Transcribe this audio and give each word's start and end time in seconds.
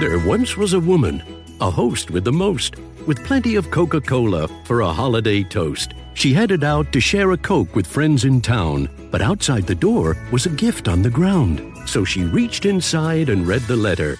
There 0.00 0.18
once 0.18 0.56
was 0.56 0.72
a 0.72 0.80
woman, 0.80 1.22
a 1.60 1.70
host 1.70 2.10
with 2.10 2.24
the 2.24 2.32
most, 2.32 2.76
with 3.06 3.24
plenty 3.24 3.56
of 3.56 3.70
Coca 3.70 4.00
Cola 4.00 4.48
for 4.64 4.80
a 4.80 4.92
holiday 4.92 5.42
toast. 5.42 5.92
She 6.14 6.32
headed 6.32 6.64
out 6.64 6.92
to 6.92 7.00
share 7.00 7.32
a 7.32 7.36
Coke 7.36 7.74
with 7.74 7.86
friends 7.86 8.24
in 8.24 8.40
town, 8.40 8.88
but 9.10 9.22
outside 9.22 9.66
the 9.66 9.74
door 9.74 10.16
was 10.32 10.46
a 10.46 10.50
gift 10.50 10.88
on 10.88 11.02
the 11.02 11.10
ground. 11.10 11.62
So 11.86 12.04
she 12.04 12.24
reached 12.24 12.66
inside 12.66 13.28
and 13.28 13.46
read 13.46 13.62
the 13.62 13.76
letter 13.76 14.16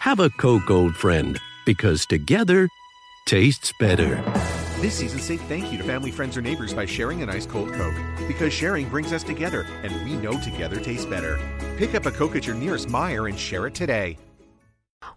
Have 0.00 0.20
a 0.20 0.30
Coke, 0.30 0.70
old 0.70 0.94
friend, 0.96 1.38
because 1.66 2.06
together 2.06 2.68
tastes 3.26 3.72
better. 3.78 4.22
This 4.80 4.94
season, 4.94 5.18
say 5.18 5.36
thank 5.36 5.72
you 5.72 5.78
to 5.78 5.84
family, 5.84 6.10
friends, 6.10 6.36
or 6.36 6.40
neighbors 6.40 6.72
by 6.72 6.86
sharing 6.86 7.22
an 7.22 7.28
ice 7.28 7.46
cold 7.46 7.72
Coke. 7.72 7.96
Because 8.28 8.52
sharing 8.52 8.88
brings 8.88 9.12
us 9.12 9.24
together, 9.24 9.66
and 9.82 9.92
we 10.04 10.16
know 10.16 10.40
together 10.40 10.80
tastes 10.80 11.04
better. 11.04 11.38
Pick 11.76 11.94
up 11.94 12.06
a 12.06 12.10
Coke 12.10 12.36
at 12.36 12.46
your 12.46 12.56
nearest 12.56 12.88
Meijer 12.88 13.28
and 13.28 13.38
share 13.38 13.66
it 13.66 13.74
today. 13.74 14.16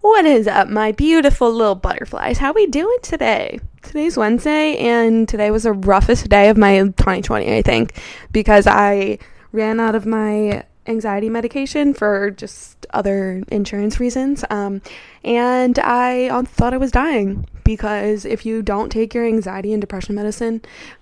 What 0.01 0.25
is 0.25 0.47
up, 0.47 0.67
my 0.67 0.91
beautiful 0.93 1.53
little 1.53 1.75
butterflies? 1.75 2.39
How 2.39 2.53
we 2.53 2.65
doing 2.65 2.97
today? 3.03 3.59
Today's 3.83 4.17
Wednesday, 4.17 4.75
and 4.77 5.29
today 5.29 5.51
was 5.51 5.63
the 5.63 5.73
roughest 5.73 6.27
day 6.27 6.49
of 6.49 6.57
my 6.57 6.79
2020, 6.79 7.55
I 7.55 7.61
think, 7.61 7.99
because 8.31 8.65
I 8.65 9.19
ran 9.51 9.79
out 9.79 9.93
of 9.93 10.07
my 10.07 10.63
anxiety 10.87 11.29
medication 11.29 11.93
for 11.93 12.31
just 12.31 12.85
other 12.91 13.43
insurance 13.49 13.99
reasons. 13.99 14.43
Um, 14.49 14.81
and 15.23 15.77
I 15.77 16.43
thought 16.45 16.73
I 16.73 16.77
was 16.77 16.91
dying 16.91 17.47
because 17.63 18.25
if 18.25 18.45
you 18.45 18.63
don't 18.63 18.91
take 18.91 19.13
your 19.13 19.25
anxiety 19.25 19.71
and 19.71 19.81
depression 19.81 20.15
medicine 20.15 20.61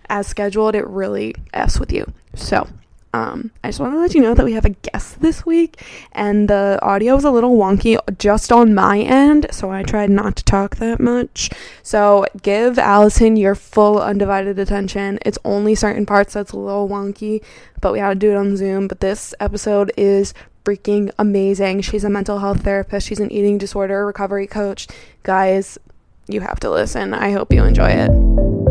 as 0.10 0.28
scheduled, 0.28 0.76
it 0.76 0.86
really 0.88 1.36
F's 1.54 1.80
with 1.80 1.94
you. 1.94 2.12
So, 2.36 2.68
um, 3.14 3.52
I 3.64 3.70
just 3.70 3.80
want 3.80 3.94
to 3.94 4.00
let 4.00 4.14
you 4.14 4.22
know 4.22 4.36
that 4.36 4.46
we 4.46 4.54
have 4.54 4.66
a 4.66 4.70
guest 4.70 5.22
this 5.22 5.46
week, 5.46 5.82
and 6.12 6.48
the 6.48 6.78
audio 6.82 7.16
is 7.16 7.24
a 7.24 7.32
little 7.32 7.58
wonky 7.58 7.98
just 8.20 8.52
on 8.52 8.76
my 8.76 9.00
end, 9.00 9.48
so 9.52 9.72
I 9.72 9.82
tried 9.84 10.12
not 10.12 10.36
to 10.36 10.44
talk 10.44 10.76
that 10.76 11.00
much. 11.00 11.50
So 11.82 12.26
give 12.44 12.78
Allyson 12.78 13.36
your 13.36 13.56
full 13.56 14.00
undivided 14.00 14.60
attention. 14.60 15.18
It's 15.26 15.40
only 15.44 15.74
certain 15.74 16.06
parts 16.06 16.34
that's 16.34 16.52
a 16.52 16.60
little 16.60 16.88
wonky, 16.88 17.44
but 17.82 17.94
we 17.94 18.00
had 18.00 18.10
to 18.10 18.16
do 18.16 18.32
it 18.32 18.36
on 18.36 18.56
Zoom. 18.56 18.88
But 18.88 19.00
this 19.00 19.34
episode 19.40 19.92
is 19.98 20.36
freaking 20.64 21.12
amazing. 21.18 21.82
She's 21.82 22.04
a 22.04 22.10
mental 22.10 22.40
health 22.40 22.62
therapist, 22.64 23.08
she's 23.08 23.20
an 23.20 23.32
eating 23.32 23.58
disorder 23.58 24.06
recovery 24.06 24.46
coach. 24.46 24.88
Guys, 25.24 25.80
you 26.28 26.42
have 26.42 26.60
to 26.60 26.70
listen. 26.70 27.16
I 27.16 27.32
hope 27.32 27.52
you 27.52 27.64
enjoy 27.64 27.90
it. 27.90 28.69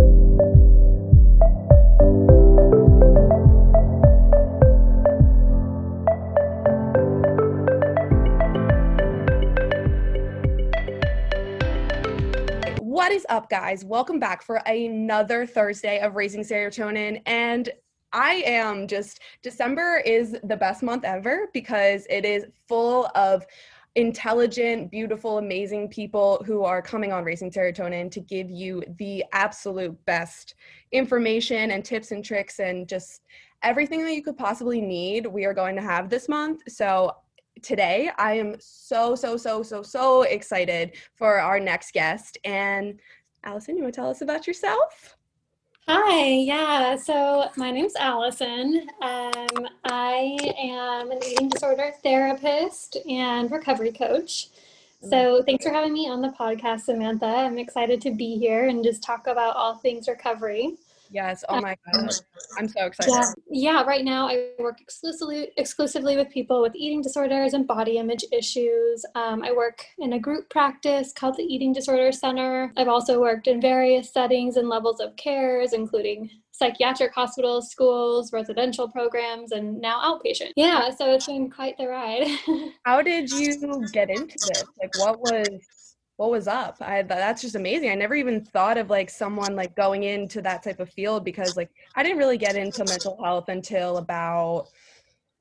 What 12.98 13.12
is 13.12 13.24
up, 13.28 13.48
guys? 13.48 13.84
Welcome 13.84 14.18
back 14.18 14.42
for 14.42 14.56
another 14.66 15.46
Thursday 15.46 16.00
of 16.00 16.16
Raising 16.16 16.42
Serotonin. 16.42 17.22
And 17.26 17.70
I 18.12 18.42
am 18.44 18.88
just, 18.88 19.20
December 19.40 20.02
is 20.04 20.36
the 20.42 20.56
best 20.56 20.82
month 20.82 21.04
ever 21.04 21.46
because 21.54 22.08
it 22.10 22.24
is 22.24 22.46
full 22.66 23.08
of 23.14 23.46
intelligent, 23.94 24.90
beautiful, 24.90 25.38
amazing 25.38 25.90
people 25.90 26.42
who 26.44 26.64
are 26.64 26.82
coming 26.82 27.12
on 27.12 27.22
Raising 27.22 27.52
Serotonin 27.52 28.10
to 28.10 28.18
give 28.18 28.50
you 28.50 28.82
the 28.98 29.24
absolute 29.32 29.96
best 30.04 30.56
information 30.90 31.70
and 31.70 31.84
tips 31.84 32.10
and 32.10 32.24
tricks 32.24 32.58
and 32.58 32.88
just 32.88 33.22
everything 33.62 34.04
that 34.04 34.14
you 34.14 34.24
could 34.24 34.36
possibly 34.36 34.80
need. 34.80 35.24
We 35.24 35.44
are 35.44 35.54
going 35.54 35.76
to 35.76 35.82
have 35.82 36.10
this 36.10 36.28
month. 36.28 36.62
So 36.66 37.14
today. 37.62 38.10
I 38.18 38.34
am 38.34 38.56
so, 38.58 39.14
so, 39.14 39.36
so, 39.36 39.62
so, 39.62 39.82
so 39.82 40.22
excited 40.22 40.92
for 41.14 41.38
our 41.38 41.60
next 41.60 41.92
guest. 41.92 42.38
And 42.44 43.00
Allyson, 43.44 43.76
you 43.76 43.82
want 43.82 43.94
to 43.94 44.00
tell 44.00 44.10
us 44.10 44.20
about 44.20 44.46
yourself? 44.46 45.16
Hi, 45.86 46.26
yeah. 46.26 46.96
So 46.96 47.48
my 47.56 47.70
name's 47.70 47.96
Allyson. 47.96 48.88
Um, 49.00 49.68
I 49.84 50.36
am 50.62 51.10
an 51.10 51.18
eating 51.24 51.48
disorder 51.48 51.92
therapist 52.02 52.98
and 53.08 53.50
recovery 53.50 53.92
coach. 53.92 54.48
So 55.08 55.42
thanks 55.44 55.64
for 55.64 55.72
having 55.72 55.92
me 55.92 56.08
on 56.08 56.20
the 56.20 56.28
podcast, 56.28 56.80
Samantha. 56.80 57.24
I'm 57.24 57.56
excited 57.56 58.00
to 58.02 58.10
be 58.10 58.36
here 58.36 58.68
and 58.68 58.82
just 58.84 59.02
talk 59.02 59.28
about 59.28 59.56
all 59.56 59.76
things 59.76 60.08
recovery. 60.08 60.76
Yes. 61.10 61.44
Oh 61.48 61.60
my 61.60 61.76
God. 61.92 62.10
I'm 62.58 62.68
so 62.68 62.86
excited. 62.86 63.12
Yeah. 63.50 63.72
yeah. 63.78 63.82
Right 63.84 64.04
now, 64.04 64.28
I 64.28 64.50
work 64.58 64.80
exclusively 64.80 65.48
exclusively 65.56 66.16
with 66.16 66.30
people 66.30 66.60
with 66.62 66.74
eating 66.74 67.02
disorders 67.02 67.54
and 67.54 67.66
body 67.66 67.98
image 67.98 68.24
issues. 68.32 69.04
Um, 69.14 69.42
I 69.42 69.52
work 69.52 69.84
in 69.98 70.14
a 70.14 70.18
group 70.18 70.50
practice 70.50 71.12
called 71.12 71.36
the 71.36 71.42
Eating 71.42 71.72
Disorder 71.72 72.12
Center. 72.12 72.72
I've 72.76 72.88
also 72.88 73.20
worked 73.20 73.46
in 73.46 73.60
various 73.60 74.12
settings 74.12 74.56
and 74.56 74.68
levels 74.68 75.00
of 75.00 75.16
cares, 75.16 75.72
including 75.72 76.30
psychiatric 76.58 77.14
hospitals, 77.14 77.70
schools, 77.70 78.32
residential 78.32 78.88
programs, 78.88 79.52
and 79.52 79.80
now 79.80 80.00
outpatient. 80.02 80.50
Yeah, 80.56 80.90
so 80.90 81.12
it's 81.12 81.26
been 81.26 81.50
quite 81.50 81.78
the 81.78 81.86
ride. 81.86 82.26
How 82.84 83.00
did 83.00 83.30
you 83.30 83.86
get 83.92 84.10
into 84.10 84.34
this? 84.48 84.64
Like, 84.80 84.98
what 84.98 85.20
was 85.20 85.48
what 86.18 86.32
was 86.32 86.48
up? 86.48 86.76
I 86.80 87.02
that's 87.02 87.40
just 87.40 87.54
amazing. 87.54 87.90
I 87.90 87.94
never 87.94 88.16
even 88.16 88.44
thought 88.44 88.76
of 88.76 88.90
like 88.90 89.08
someone 89.08 89.54
like 89.54 89.76
going 89.76 90.02
into 90.02 90.42
that 90.42 90.64
type 90.64 90.80
of 90.80 90.90
field 90.90 91.24
because 91.24 91.56
like 91.56 91.70
i 91.94 92.02
didn't 92.02 92.18
really 92.18 92.36
get 92.36 92.56
into 92.56 92.84
mental 92.84 93.16
health 93.22 93.48
until 93.48 93.98
about 93.98 94.66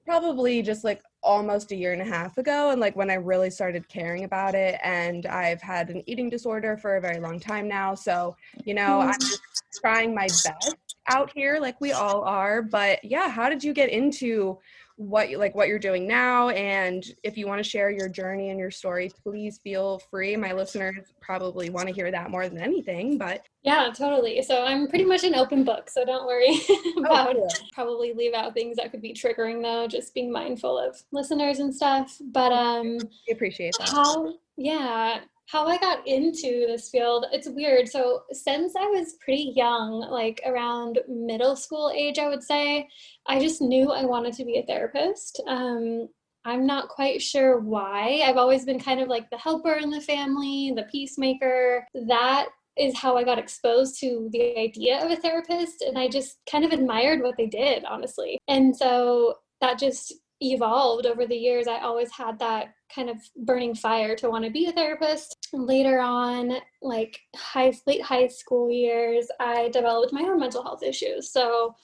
probably 0.06 0.62
just 0.62 0.84
like 0.84 1.02
almost 1.24 1.72
a 1.72 1.76
year 1.76 1.94
and 1.94 2.02
a 2.02 2.06
half 2.06 2.38
ago 2.38 2.70
and 2.70 2.80
like 2.80 2.96
when 2.96 3.10
i 3.10 3.16
really 3.16 3.50
started 3.50 3.90
caring 3.90 4.24
about 4.24 4.54
it 4.54 4.80
and 4.84 5.26
i've 5.26 5.62
had 5.62 5.90
an 5.90 6.04
eating 6.06 6.30
disorder 6.30 6.78
for 6.78 6.98
a 6.98 7.02
very 7.02 7.20
long 7.20 7.40
time 7.40 7.68
now. 7.68 7.96
So 7.96 8.36
you 8.64 8.76
know 8.76 9.02
hmm. 9.02 9.08
i'm 9.08 9.20
just 9.20 9.42
trying 9.82 10.14
my 10.14 10.28
best 10.28 10.76
out 11.10 11.32
here 11.34 11.58
like 11.60 11.82
we 11.82 11.92
all 11.92 12.22
are. 12.22 12.62
But 12.62 13.04
yeah 13.04 13.30
how 13.30 13.50
did 13.50 13.64
you 13.64 13.74
get 13.74 13.90
into 13.90 14.60
what 14.98 15.30
you 15.30 15.38
like 15.38 15.54
what 15.54 15.68
you're 15.68 15.78
doing 15.78 16.08
now 16.08 16.50
and 16.50 17.14
if 17.24 17.38
you 17.38 17.48
want 17.48 17.64
to 17.64 17.70
share 17.70 17.92
your 17.92 18.10
journey 18.10 18.50
and 18.50 18.60
your 18.60 18.72
story 18.72 19.12
please 19.24 19.60
feel 19.64 20.00
free. 20.10 20.36
My 20.36 20.54
listeners 20.54 21.14
probably 21.22 21.70
want 21.70 21.88
to 21.88 21.94
hear 21.94 22.10
that 22.10 22.32
more 22.32 22.50
than 22.50 22.58
anything 22.58 23.18
but 23.18 23.46
yeah 23.62 23.92
totally. 23.96 24.42
So 24.42 24.64
i'm 24.64 24.88
pretty 24.88 25.06
much 25.06 25.24
an 25.24 25.36
open 25.36 25.64
book 25.64 25.90
so 25.90 26.04
don't 26.04 26.26
worry 26.26 26.60
about 26.98 27.36
oh, 27.36 27.48
cool. 27.48 27.50
probably 27.74 28.14
leave 28.14 28.34
out 28.34 28.56
things 28.56 28.78
that 28.78 28.92
could 28.92 29.02
be 29.02 29.14
triggering 29.14 29.62
though 29.62 29.88
just 29.88 30.16
being 30.16 30.32
mindful 30.32 30.78
of 30.80 30.98
listeners 31.12 31.60
and 31.60 31.74
stuff. 31.74 32.18
But 32.32 32.52
um 32.52 32.98
I 33.30 33.34
appreciate 33.34 33.76
that. 33.80 33.90
how 33.90 34.34
yeah 34.58 35.20
how 35.48 35.66
I 35.66 35.78
got 35.78 36.06
into 36.06 36.66
this 36.68 36.90
field, 36.90 37.26
it's 37.32 37.48
weird. 37.48 37.88
So, 37.88 38.24
since 38.32 38.74
I 38.78 38.86
was 38.88 39.16
pretty 39.24 39.54
young, 39.56 40.02
like 40.02 40.42
around 40.46 41.00
middle 41.08 41.56
school 41.56 41.92
age, 41.96 42.20
I 42.20 42.28
would 42.28 42.44
say, 42.44 42.88
I 43.26 43.40
just 43.40 43.62
knew 43.62 43.92
I 43.92 44.06
wanted 44.06 44.34
to 44.34 44.46
be 44.46 44.58
a 44.58 44.66
therapist. 44.66 45.42
Um, 45.48 46.10
I'm 46.46 46.66
not 46.66 46.90
quite 46.90 47.22
sure 47.22 47.60
why. 47.60 48.22
I've 48.26 48.38
always 48.38 48.66
been 48.66 48.80
kind 48.80 49.02
of 49.02 49.08
like 49.08 49.30
the 49.30 49.38
helper 49.38 49.74
in 49.74 49.90
the 49.90 50.02
family, 50.02 50.72
the 50.76 50.84
peacemaker. 50.84 51.86
That 52.08 52.48
is 52.78 52.98
how 52.98 53.18
I 53.18 53.24
got 53.24 53.40
exposed 53.40 54.00
to 54.02 54.30
the 54.32 54.58
idea 54.58 55.04
of 55.04 55.12
a 55.12 55.16
therapist. 55.16 55.82
And 55.82 55.98
I 55.98 56.08
just 56.08 56.38
kind 56.50 56.64
of 56.64 56.72
admired 56.72 57.22
what 57.22 57.36
they 57.38 57.48
did, 57.48 57.84
honestly. 57.86 58.40
And 58.48 58.76
so 58.76 59.36
that 59.62 59.80
just 59.80 60.14
evolved 60.40 61.06
over 61.06 61.26
the 61.26 61.36
years. 61.36 61.68
I 61.68 61.80
always 61.80 62.12
had 62.12 62.40
that 62.40 62.74
kind 62.94 63.10
of 63.10 63.18
burning 63.36 63.76
fire 63.76 64.16
to 64.16 64.30
want 64.30 64.46
to 64.46 64.52
be 64.52 64.68
a 64.68 64.72
therapist. 64.72 65.36
Later 65.54 66.00
on, 66.00 66.54
like 66.82 67.20
high 67.36 67.74
late 67.86 68.02
high 68.02 68.28
school 68.28 68.72
years, 68.72 69.28
I 69.40 69.70
developed 69.70 70.14
my 70.14 70.22
own 70.22 70.40
mental 70.40 70.64
health 70.64 70.84
issues. 70.84 71.32
So 71.32 71.76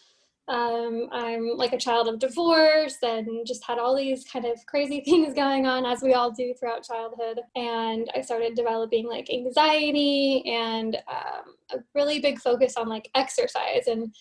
um, 0.50 1.08
I'm 1.12 1.56
like 1.56 1.72
a 1.72 1.78
child 1.78 2.10
of 2.10 2.20
divorce 2.20 2.98
and 3.02 3.48
just 3.48 3.64
had 3.64 3.80
all 3.80 3.96
these 3.96 4.26
kind 4.26 4.46
of 4.46 4.58
crazy 4.66 5.02
things 5.06 5.34
going 5.34 5.66
on 5.66 5.86
as 5.86 6.02
we 6.02 6.14
all 6.14 6.32
do 6.32 6.54
throughout 6.60 6.84
childhood. 6.84 7.40
And 7.56 8.10
I 8.16 8.22
started 8.22 8.56
developing 8.56 9.08
like 9.08 9.30
anxiety 9.32 10.44
and 10.46 10.98
um, 11.08 11.56
a 11.72 11.78
really 11.96 12.20
big 12.20 12.40
focus 12.40 12.76
on 12.76 12.90
like 12.90 13.10
exercise 13.16 13.88
and 13.88 14.14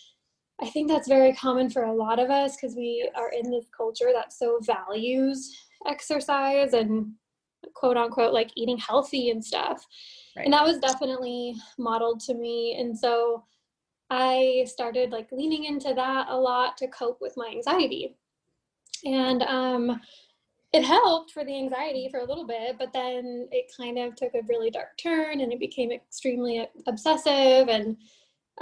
I 0.61 0.69
think 0.69 0.87
that's 0.87 1.07
very 1.07 1.33
common 1.33 1.69
for 1.69 1.83
a 1.83 1.93
lot 1.93 2.19
of 2.19 2.29
us 2.29 2.55
because 2.55 2.75
we 2.75 3.09
are 3.15 3.31
in 3.31 3.51
this 3.51 3.65
culture 3.75 4.11
that 4.13 4.31
so 4.31 4.59
values 4.61 5.53
exercise 5.87 6.73
and 6.73 7.13
quote 7.73 7.97
unquote 7.97 8.33
like 8.33 8.51
eating 8.55 8.77
healthy 8.77 9.29
and 9.29 9.43
stuff. 9.43 9.85
Right. 10.35 10.45
And 10.45 10.53
that 10.53 10.65
was 10.65 10.79
definitely 10.79 11.55
modeled 11.77 12.19
to 12.21 12.33
me. 12.33 12.77
And 12.79 12.97
so 12.97 13.43
I 14.09 14.65
started 14.67 15.11
like 15.11 15.31
leaning 15.31 15.65
into 15.65 15.93
that 15.93 16.27
a 16.29 16.37
lot 16.37 16.77
to 16.77 16.87
cope 16.87 17.19
with 17.21 17.33
my 17.37 17.47
anxiety. 17.47 18.17
And 19.05 19.43
um, 19.43 19.99
it 20.71 20.83
helped 20.83 21.31
for 21.31 21.45
the 21.45 21.55
anxiety 21.55 22.09
for 22.09 22.19
a 22.19 22.25
little 22.25 22.47
bit, 22.47 22.77
but 22.79 22.93
then 22.93 23.47
it 23.51 23.71
kind 23.75 23.99
of 23.99 24.15
took 24.15 24.33
a 24.33 24.41
really 24.47 24.71
dark 24.71 24.97
turn 24.97 25.41
and 25.41 25.53
it 25.53 25.59
became 25.59 25.91
extremely 25.91 26.67
obsessive 26.87 27.67
and 27.69 27.97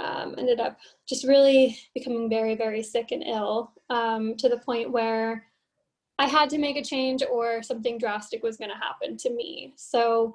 um, 0.00 0.34
ended 0.38 0.60
up 0.60 0.78
just 1.08 1.26
really 1.26 1.78
becoming 1.94 2.28
very, 2.28 2.54
very 2.54 2.82
sick 2.82 3.12
and 3.12 3.22
ill 3.22 3.72
um, 3.90 4.36
to 4.36 4.48
the 4.48 4.58
point 4.58 4.90
where 4.90 5.46
I 6.18 6.26
had 6.26 6.50
to 6.50 6.58
make 6.58 6.76
a 6.76 6.84
change 6.84 7.22
or 7.30 7.62
something 7.62 7.98
drastic 7.98 8.42
was 8.42 8.56
going 8.56 8.70
to 8.70 8.76
happen 8.76 9.16
to 9.18 9.30
me. 9.30 9.72
So 9.76 10.34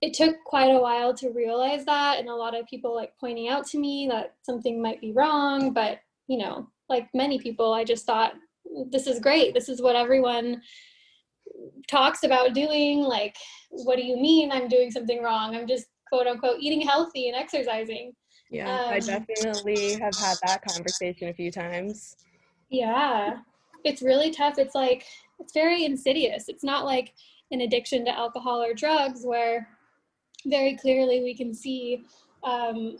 it 0.00 0.12
took 0.12 0.36
quite 0.44 0.70
a 0.70 0.80
while 0.80 1.14
to 1.14 1.30
realize 1.30 1.84
that 1.86 2.18
and 2.18 2.28
a 2.28 2.34
lot 2.34 2.56
of 2.56 2.66
people 2.66 2.94
like 2.94 3.12
pointing 3.18 3.48
out 3.48 3.66
to 3.68 3.78
me 3.78 4.08
that 4.10 4.34
something 4.42 4.80
might 4.80 5.00
be 5.00 5.12
wrong, 5.12 5.72
but 5.72 6.00
you 6.28 6.38
know, 6.38 6.68
like 6.88 7.08
many 7.14 7.38
people, 7.38 7.72
I 7.72 7.84
just 7.84 8.04
thought 8.04 8.34
this 8.90 9.06
is 9.06 9.20
great. 9.20 9.54
This 9.54 9.68
is 9.68 9.80
what 9.80 9.96
everyone 9.96 10.60
talks 11.88 12.24
about 12.24 12.54
doing. 12.54 13.00
Like, 13.00 13.36
what 13.70 13.96
do 13.96 14.04
you 14.04 14.16
mean 14.16 14.52
I'm 14.52 14.68
doing 14.68 14.90
something 14.90 15.22
wrong? 15.22 15.56
I'm 15.56 15.66
just 15.66 15.86
quote 16.08 16.26
unquote 16.26 16.58
eating 16.60 16.80
healthy 16.80 17.28
and 17.28 17.36
exercising. 17.36 18.12
Yeah, 18.50 18.72
um, 18.72 18.92
I 18.92 18.98
definitely 19.00 19.94
have 19.94 20.16
had 20.16 20.38
that 20.44 20.62
conversation 20.62 21.28
a 21.28 21.34
few 21.34 21.50
times. 21.50 22.16
Yeah, 22.70 23.38
it's 23.86 24.02
really 24.02 24.30
tough. 24.30 24.58
It's 24.58 24.74
like, 24.74 25.04
it's 25.38 25.52
very 25.52 25.84
insidious. 25.84 26.48
It's 26.48 26.64
not 26.64 26.84
like 26.84 27.14
an 27.50 27.60
addiction 27.62 28.04
to 28.04 28.10
alcohol 28.10 28.62
or 28.62 28.74
drugs 28.74 29.22
where 29.24 29.68
very 30.46 30.76
clearly 30.76 31.22
we 31.22 31.34
can 31.34 31.54
see 31.54 32.04
um, 32.42 32.98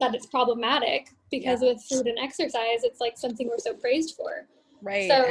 that 0.00 0.14
it's 0.14 0.26
problematic 0.26 1.10
because 1.30 1.62
yeah. 1.62 1.72
with 1.72 1.82
food 1.82 2.06
and 2.06 2.18
exercise, 2.18 2.84
it's 2.84 3.00
like 3.00 3.18
something 3.18 3.48
we're 3.48 3.58
so 3.58 3.74
praised 3.74 4.14
for. 4.16 4.46
Right. 4.80 5.08
So 5.08 5.30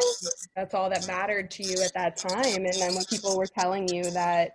that's 0.55 0.73
all 0.73 0.89
that 0.89 1.07
mattered 1.07 1.51
to 1.51 1.63
you 1.63 1.81
at 1.83 1.93
that 1.93 2.15
time. 2.17 2.65
And 2.65 2.73
then 2.73 2.95
when 2.95 3.03
people 3.05 3.37
were 3.37 3.47
telling 3.47 3.87
you 3.93 4.03
that 4.11 4.51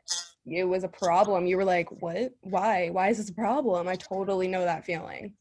it 0.47 0.65
was 0.65 0.85
a 0.85 0.89
problem, 0.89 1.47
you 1.47 1.57
were 1.57 1.65
like, 1.65 1.91
what? 2.01 2.33
Why? 2.43 2.89
Why 2.89 3.09
is 3.09 3.19
this 3.19 3.29
a 3.29 3.35
problem? 3.35 3.89
I 3.89 3.97
totally 3.97 4.49
know 4.49 4.65
that 4.65 4.85
feeling. 4.87 5.35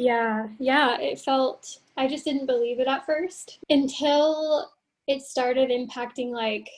Yeah. 0.00 0.48
Yeah. 0.58 0.98
It 0.98 1.20
felt, 1.20 1.78
I 1.96 2.08
just 2.08 2.24
didn't 2.24 2.46
believe 2.46 2.80
it 2.80 2.88
at 2.88 3.04
first 3.04 3.58
until 3.68 4.70
it 5.06 5.20
started 5.22 5.70
impacting, 5.70 6.30
like, 6.30 6.68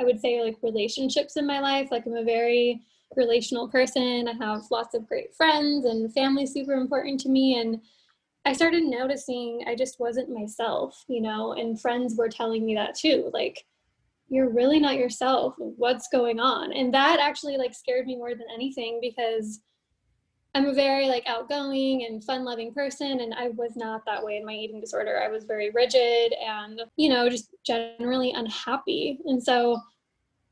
I 0.00 0.04
would 0.04 0.18
say, 0.18 0.40
like 0.42 0.56
relationships 0.62 1.36
in 1.36 1.46
my 1.46 1.60
life. 1.60 1.90
Like, 1.90 2.06
I'm 2.06 2.16
a 2.16 2.24
very 2.24 2.80
relational 3.16 3.68
person. 3.68 4.28
I 4.28 4.32
have 4.44 4.70
lots 4.70 4.94
of 4.94 5.06
great 5.06 5.34
friends, 5.34 5.84
and 5.84 6.12
family 6.12 6.46
super 6.46 6.72
important 6.72 7.20
to 7.20 7.28
me. 7.28 7.60
And 7.60 7.80
I 8.46 8.54
started 8.54 8.84
noticing 8.84 9.64
I 9.66 9.74
just 9.74 10.00
wasn't 10.00 10.30
myself, 10.30 11.04
you 11.06 11.20
know, 11.20 11.52
and 11.52 11.80
friends 11.80 12.16
were 12.16 12.28
telling 12.28 12.64
me 12.64 12.74
that 12.74 12.94
too. 12.94 13.30
Like, 13.32 13.66
you're 14.28 14.50
really 14.50 14.80
not 14.80 14.96
yourself. 14.96 15.54
What's 15.58 16.08
going 16.08 16.40
on? 16.40 16.72
And 16.72 16.92
that 16.94 17.20
actually 17.20 17.56
like 17.58 17.74
scared 17.74 18.06
me 18.06 18.16
more 18.16 18.30
than 18.30 18.46
anything 18.52 18.98
because 19.00 19.60
I'm 20.54 20.66
a 20.66 20.74
very 20.74 21.08
like 21.08 21.24
outgoing 21.26 22.04
and 22.04 22.22
fun-loving 22.22 22.72
person 22.74 23.20
and 23.20 23.34
I 23.34 23.48
was 23.48 23.72
not 23.74 24.02
that 24.06 24.22
way 24.24 24.36
in 24.36 24.46
my 24.46 24.52
eating 24.52 24.80
disorder. 24.80 25.20
I 25.20 25.28
was 25.28 25.44
very 25.44 25.70
rigid 25.70 26.32
and, 26.40 26.80
you 26.96 27.08
know, 27.08 27.28
just 27.28 27.48
generally 27.64 28.32
unhappy. 28.32 29.18
And 29.26 29.42
so 29.42 29.80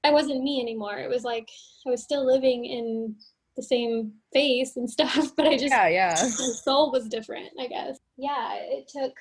I 0.04 0.10
wasn't 0.10 0.42
me 0.42 0.60
anymore. 0.60 0.98
It 0.98 1.08
was 1.08 1.22
like 1.22 1.48
I 1.86 1.90
was 1.90 2.02
still 2.02 2.26
living 2.26 2.64
in 2.64 3.14
the 3.56 3.62
same 3.62 4.12
face 4.32 4.76
and 4.76 4.90
stuff, 4.90 5.34
but 5.36 5.46
I 5.46 5.56
just 5.56 5.72
yeah, 5.72 5.88
yeah. 5.88 6.14
My 6.20 6.28
soul 6.28 6.90
was 6.92 7.08
different, 7.08 7.50
I 7.60 7.66
guess. 7.66 7.98
Yeah, 8.16 8.54
it 8.54 8.88
took 8.88 9.12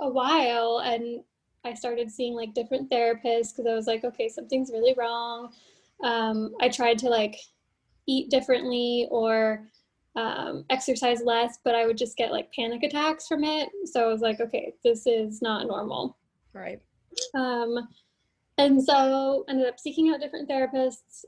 a 0.00 0.08
while, 0.08 0.82
and 0.84 1.22
I 1.64 1.74
started 1.74 2.10
seeing 2.10 2.34
like 2.34 2.54
different 2.54 2.90
therapists 2.90 3.52
because 3.52 3.66
I 3.68 3.74
was 3.74 3.86
like, 3.86 4.04
okay, 4.04 4.28
something's 4.28 4.70
really 4.70 4.94
wrong. 4.96 5.52
Um, 6.04 6.54
I 6.60 6.68
tried 6.68 6.98
to 6.98 7.08
like 7.08 7.36
eat 8.06 8.30
differently 8.30 9.08
or 9.10 9.66
um, 10.16 10.64
exercise 10.70 11.22
less, 11.22 11.58
but 11.64 11.74
I 11.74 11.86
would 11.86 11.98
just 11.98 12.16
get 12.16 12.32
like 12.32 12.52
panic 12.52 12.82
attacks 12.82 13.26
from 13.26 13.44
it. 13.44 13.68
So 13.84 14.04
I 14.04 14.12
was 14.12 14.20
like, 14.20 14.40
okay, 14.40 14.72
this 14.84 15.06
is 15.06 15.42
not 15.42 15.66
normal. 15.66 16.16
Right. 16.52 16.80
Um, 17.34 17.88
and 18.58 18.82
so 18.82 19.44
ended 19.48 19.68
up 19.68 19.78
seeking 19.78 20.10
out 20.10 20.20
different 20.20 20.48
therapists 20.48 21.24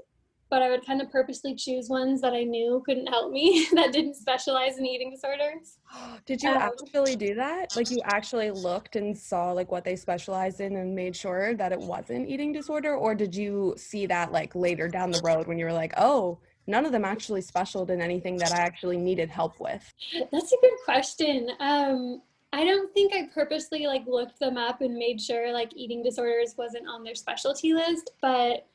but 0.50 0.62
I 0.62 0.68
would 0.68 0.84
kind 0.84 1.00
of 1.00 1.10
purposely 1.10 1.54
choose 1.54 1.88
ones 1.88 2.20
that 2.20 2.34
I 2.34 2.42
knew 2.42 2.82
couldn't 2.84 3.06
help 3.06 3.32
me 3.32 3.68
that 3.74 3.92
didn't 3.92 4.14
specialize 4.14 4.78
in 4.78 4.84
eating 4.84 5.10
disorders. 5.10 5.78
Did 6.26 6.42
you 6.42 6.50
um, 6.50 6.58
actually 6.58 7.16
do 7.16 7.34
that? 7.36 7.74
Like 7.76 7.90
you 7.90 8.00
actually 8.04 8.50
looked 8.50 8.96
and 8.96 9.16
saw 9.16 9.52
like 9.52 9.70
what 9.70 9.84
they 9.84 9.96
specialized 9.96 10.60
in 10.60 10.76
and 10.76 10.94
made 10.94 11.14
sure 11.14 11.54
that 11.54 11.72
it 11.72 11.78
wasn't 11.78 12.28
eating 12.28 12.52
disorder 12.52 12.96
or 12.96 13.14
did 13.14 13.34
you 13.34 13.74
see 13.76 14.06
that 14.06 14.32
like 14.32 14.54
later 14.54 14.88
down 14.88 15.12
the 15.12 15.20
road 15.24 15.46
when 15.46 15.58
you 15.58 15.64
were 15.64 15.72
like, 15.72 15.94
"Oh, 15.96 16.40
none 16.70 16.86
of 16.86 16.92
them 16.92 17.04
actually 17.04 17.40
specialized 17.40 17.90
in 17.90 18.00
anything 18.00 18.36
that 18.36 18.52
I 18.52 18.58
actually 18.58 18.96
needed 18.96 19.28
help 19.28 19.58
with?" 19.60 19.92
That's 20.32 20.52
a 20.52 20.56
good 20.60 20.78
question. 20.84 21.50
Um 21.60 22.22
I 22.52 22.64
don't 22.64 22.92
think 22.92 23.14
I 23.14 23.28
purposely 23.32 23.86
like 23.86 24.06
looked 24.06 24.40
them 24.40 24.56
up 24.56 24.80
and 24.80 24.96
made 24.96 25.20
sure 25.20 25.52
like 25.52 25.70
eating 25.76 26.02
disorders 26.02 26.54
wasn't 26.56 26.88
on 26.88 27.04
their 27.04 27.14
specialty 27.14 27.74
list, 27.74 28.10
but 28.20 28.66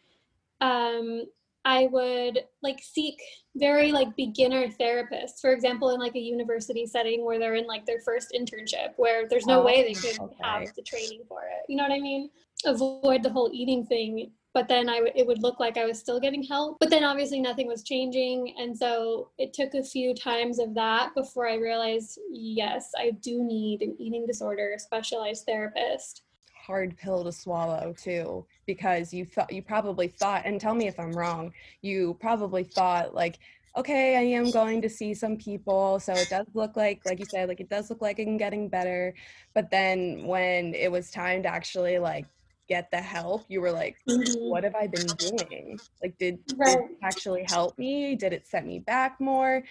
um 0.61 1.25
I 1.65 1.87
would 1.91 2.41
like 2.61 2.79
seek 2.79 3.19
very 3.55 3.91
like 3.91 4.15
beginner 4.15 4.67
therapists. 4.67 5.41
For 5.41 5.51
example, 5.51 5.89
in 5.89 5.99
like 5.99 6.15
a 6.15 6.19
university 6.19 6.85
setting 6.85 7.25
where 7.25 7.39
they're 7.39 7.55
in 7.55 7.65
like 7.65 7.87
their 7.87 7.99
first 8.01 8.33
internship, 8.39 8.93
where 8.97 9.27
there's 9.27 9.47
no 9.47 9.61
oh, 9.61 9.65
way 9.65 9.81
they 9.81 9.95
could 9.95 10.19
okay. 10.19 10.35
have 10.43 10.73
the 10.75 10.83
training 10.83 11.21
for 11.27 11.41
it. 11.41 11.65
You 11.67 11.77
know 11.77 11.83
what 11.83 11.91
I 11.91 11.99
mean? 11.99 12.29
Avoid 12.65 13.23
the 13.23 13.31
whole 13.31 13.49
eating 13.51 13.83
thing. 13.83 14.31
But 14.55 14.69
then 14.69 14.87
I 14.87 14.95
w- 14.95 15.11
it 15.13 15.27
would 15.27 15.43
look 15.43 15.59
like 15.59 15.75
I 15.77 15.83
was 15.85 15.99
still 15.99 16.17
getting 16.17 16.41
help. 16.41 16.77
But 16.79 16.89
then 16.89 17.03
obviously 17.03 17.41
nothing 17.41 17.67
was 17.67 17.83
changing, 17.83 18.55
and 18.57 18.75
so 18.75 19.31
it 19.37 19.53
took 19.53 19.73
a 19.73 19.83
few 19.83 20.15
times 20.15 20.59
of 20.59 20.73
that 20.75 21.13
before 21.13 21.45
I 21.47 21.55
realized, 21.55 22.17
yes, 22.31 22.89
I 22.97 23.11
do 23.11 23.43
need 23.43 23.81
an 23.81 23.97
eating 23.99 24.25
disorder 24.25 24.75
specialized 24.77 25.45
therapist. 25.45 26.21
Hard 26.65 26.95
pill 26.97 27.25
to 27.25 27.33
swallow 27.33 27.93
too 27.97 28.45
because 28.65 29.13
you 29.13 29.25
thought 29.25 29.51
you 29.51 29.61
probably 29.61 30.07
thought 30.07 30.43
and 30.45 30.59
tell 30.59 30.73
me 30.73 30.87
if 30.87 30.99
i'm 30.99 31.11
wrong 31.11 31.51
you 31.83 32.17
probably 32.19 32.63
thought 32.63 33.13
like 33.13 33.37
okay 33.77 34.17
i 34.17 34.21
am 34.21 34.49
going 34.49 34.81
to 34.81 34.89
see 34.89 35.13
some 35.13 35.37
people. 35.37 35.99
So 35.99 36.13
it 36.13 36.29
does 36.29 36.47
look 36.55 36.75
like 36.75 37.01
like 37.05 37.19
you 37.19 37.25
said 37.25 37.49
like 37.49 37.59
it 37.59 37.69
does 37.69 37.89
look 37.89 38.01
like 38.01 38.19
i'm 38.19 38.37
getting 38.37 38.69
better. 38.69 39.13
But 39.53 39.69
then 39.69 40.25
when 40.25 40.73
it 40.73 40.91
was 40.91 41.11
time 41.11 41.43
to 41.43 41.49
actually 41.49 41.99
like 41.99 42.25
get 42.67 42.89
the 42.91 42.97
help 42.97 43.45
you 43.47 43.61
were 43.61 43.71
like 43.71 43.97
mm-hmm. 44.09 44.49
what 44.49 44.63
have 44.63 44.75
i 44.75 44.87
been 44.87 45.07
doing 45.17 45.79
like 46.01 46.17
did, 46.17 46.39
right. 46.55 46.77
did 46.77 46.85
it 46.85 46.97
actually 47.03 47.45
help 47.47 47.77
me 47.77 48.15
did 48.15 48.33
it 48.33 48.47
set 48.47 48.65
me 48.65 48.79
back 48.79 49.19
more 49.19 49.63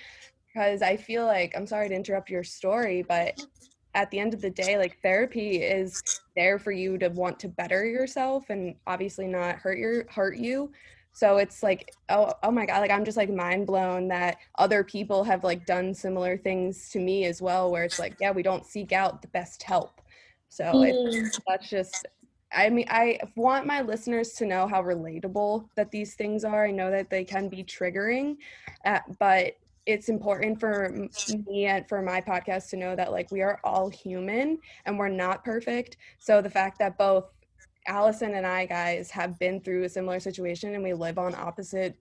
because 0.46 0.82
i 0.82 0.96
feel 0.96 1.26
like 1.26 1.52
i'm 1.56 1.66
sorry 1.66 1.88
to 1.88 1.94
interrupt 1.94 2.30
your 2.30 2.44
story 2.44 3.02
but 3.02 3.40
at 3.94 4.10
the 4.10 4.18
end 4.18 4.34
of 4.34 4.40
the 4.40 4.50
day 4.50 4.76
like 4.76 4.98
therapy 5.02 5.56
is 5.56 6.02
there 6.36 6.58
for 6.58 6.72
you 6.72 6.98
to 6.98 7.08
want 7.08 7.38
to 7.38 7.48
better 7.48 7.84
yourself 7.84 8.50
and 8.50 8.74
obviously 8.86 9.26
not 9.26 9.56
hurt 9.56 9.78
your 9.78 10.04
hurt 10.10 10.36
you 10.36 10.70
so 11.12 11.36
it's 11.36 11.62
like 11.62 11.92
oh 12.08 12.32
oh 12.42 12.50
my 12.50 12.66
god 12.66 12.80
like 12.80 12.90
i'm 12.90 13.04
just 13.04 13.16
like 13.16 13.30
mind 13.30 13.66
blown 13.66 14.08
that 14.08 14.36
other 14.58 14.82
people 14.82 15.22
have 15.22 15.44
like 15.44 15.64
done 15.64 15.94
similar 15.94 16.36
things 16.36 16.90
to 16.90 16.98
me 16.98 17.24
as 17.24 17.40
well 17.40 17.70
where 17.70 17.84
it's 17.84 17.98
like 17.98 18.16
yeah 18.20 18.32
we 18.32 18.42
don't 18.42 18.66
seek 18.66 18.92
out 18.92 19.22
the 19.22 19.28
best 19.28 19.62
help 19.62 20.00
so 20.48 20.64
mm. 20.64 21.40
that's 21.46 21.70
just 21.70 22.06
I 22.54 22.70
mean, 22.70 22.86
I 22.88 23.18
want 23.36 23.66
my 23.66 23.82
listeners 23.82 24.32
to 24.34 24.46
know 24.46 24.66
how 24.66 24.82
relatable 24.82 25.68
that 25.74 25.90
these 25.90 26.14
things 26.14 26.44
are. 26.44 26.66
I 26.66 26.70
know 26.70 26.90
that 26.90 27.10
they 27.10 27.24
can 27.24 27.48
be 27.48 27.64
triggering, 27.64 28.36
uh, 28.84 29.00
but 29.18 29.56
it's 29.86 30.08
important 30.08 30.58
for 30.58 31.08
me 31.28 31.66
and 31.66 31.86
for 31.88 32.00
my 32.00 32.20
podcast 32.20 32.70
to 32.70 32.76
know 32.76 32.96
that 32.96 33.12
like 33.12 33.30
we 33.30 33.42
are 33.42 33.60
all 33.64 33.88
human 33.88 34.58
and 34.86 34.98
we're 34.98 35.08
not 35.08 35.44
perfect. 35.44 35.98
So 36.18 36.40
the 36.40 36.50
fact 36.50 36.78
that 36.78 36.96
both 36.96 37.24
Allyson 37.86 38.34
and 38.34 38.46
I 38.46 38.64
guys 38.66 39.10
have 39.10 39.38
been 39.38 39.60
through 39.60 39.84
a 39.84 39.88
similar 39.88 40.20
situation 40.20 40.74
and 40.74 40.82
we 40.82 40.94
live 40.94 41.18
on 41.18 41.34
opposite 41.34 41.98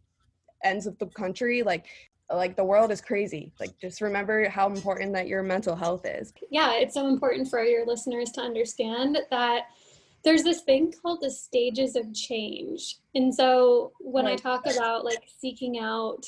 ends 0.63 0.87
of 0.87 0.97
the 0.99 1.07
country, 1.07 1.61
like 1.61 1.87
like 2.31 2.55
the 2.55 2.63
world 2.63 2.91
is 2.91 3.01
crazy. 3.01 3.51
Like 3.59 3.77
just 3.79 4.01
remember 4.01 4.47
how 4.47 4.67
important 4.67 5.13
that 5.13 5.27
your 5.27 5.43
mental 5.43 5.75
health 5.75 6.05
is. 6.05 6.33
Yeah, 6.49 6.73
it's 6.75 6.93
so 6.93 7.07
important 7.07 7.49
for 7.49 7.63
your 7.63 7.85
listeners 7.85 8.31
to 8.31 8.41
understand 8.41 9.19
that 9.29 9.63
there's 10.23 10.43
this 10.43 10.61
thing 10.61 10.93
called 11.01 11.21
the 11.21 11.29
stages 11.29 11.95
of 11.95 12.13
change. 12.13 12.97
And 13.13 13.33
so 13.33 13.91
when 13.99 14.25
I 14.25 14.35
talk 14.35 14.65
about 14.65 15.03
like 15.03 15.23
seeking 15.39 15.79
out 15.79 16.25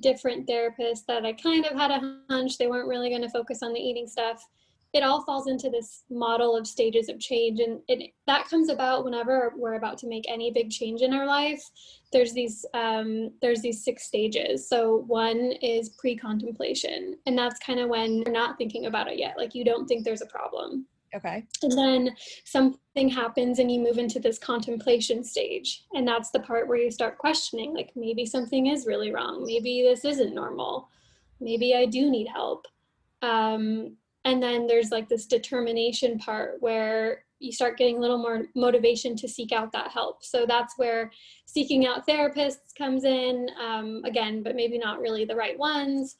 different 0.00 0.48
therapists 0.48 1.04
that 1.06 1.24
I 1.24 1.32
kind 1.32 1.66
of 1.66 1.76
had 1.76 1.90
a 1.90 2.18
hunch 2.30 2.56
they 2.56 2.66
weren't 2.66 2.88
really 2.88 3.10
going 3.10 3.22
to 3.22 3.30
focus 3.30 3.62
on 3.62 3.72
the 3.72 3.80
eating 3.80 4.06
stuff. 4.06 4.46
It 4.92 5.02
all 5.02 5.24
falls 5.24 5.48
into 5.48 5.70
this 5.70 6.04
model 6.10 6.54
of 6.54 6.66
stages 6.66 7.08
of 7.08 7.18
change, 7.18 7.60
and 7.60 7.80
it 7.88 8.12
that 8.26 8.46
comes 8.46 8.68
about 8.68 9.04
whenever 9.04 9.54
we're 9.56 9.74
about 9.74 9.96
to 9.98 10.06
make 10.06 10.24
any 10.28 10.50
big 10.50 10.70
change 10.70 11.00
in 11.00 11.14
our 11.14 11.26
life. 11.26 11.62
There's 12.12 12.34
these 12.34 12.66
um, 12.74 13.32
there's 13.40 13.62
these 13.62 13.82
six 13.82 14.04
stages. 14.04 14.68
So 14.68 15.04
one 15.06 15.52
is 15.62 15.88
pre-contemplation, 15.98 17.16
and 17.24 17.38
that's 17.38 17.58
kind 17.60 17.80
of 17.80 17.88
when 17.88 18.18
you're 18.18 18.32
not 18.32 18.58
thinking 18.58 18.84
about 18.84 19.08
it 19.10 19.18
yet. 19.18 19.34
Like 19.38 19.54
you 19.54 19.64
don't 19.64 19.86
think 19.86 20.04
there's 20.04 20.20
a 20.20 20.26
problem. 20.26 20.86
Okay. 21.14 21.44
And 21.62 21.72
then 21.72 22.16
something 22.44 23.08
happens 23.08 23.58
and 23.58 23.70
you 23.70 23.80
move 23.80 23.98
into 23.98 24.18
this 24.18 24.38
contemplation 24.38 25.22
stage. 25.22 25.84
And 25.92 26.08
that's 26.08 26.30
the 26.30 26.40
part 26.40 26.68
where 26.68 26.78
you 26.78 26.90
start 26.90 27.18
questioning 27.18 27.74
like, 27.74 27.92
maybe 27.94 28.24
something 28.24 28.68
is 28.68 28.86
really 28.86 29.12
wrong. 29.12 29.44
Maybe 29.46 29.82
this 29.82 30.04
isn't 30.04 30.34
normal. 30.34 30.88
Maybe 31.40 31.74
I 31.74 31.86
do 31.86 32.10
need 32.10 32.28
help. 32.28 32.66
Um, 33.20 33.96
and 34.24 34.42
then 34.42 34.66
there's 34.66 34.90
like 34.90 35.08
this 35.08 35.26
determination 35.26 36.18
part 36.18 36.56
where 36.60 37.24
you 37.40 37.52
start 37.52 37.76
getting 37.76 37.96
a 37.96 38.00
little 38.00 38.18
more 38.18 38.44
motivation 38.54 39.16
to 39.16 39.28
seek 39.28 39.50
out 39.52 39.72
that 39.72 39.90
help. 39.90 40.24
So 40.24 40.46
that's 40.46 40.78
where 40.78 41.10
seeking 41.44 41.86
out 41.86 42.06
therapists 42.06 42.72
comes 42.78 43.04
in, 43.04 43.48
um, 43.60 44.02
again, 44.04 44.42
but 44.42 44.54
maybe 44.54 44.78
not 44.78 45.00
really 45.00 45.24
the 45.24 45.34
right 45.34 45.58
ones. 45.58 46.16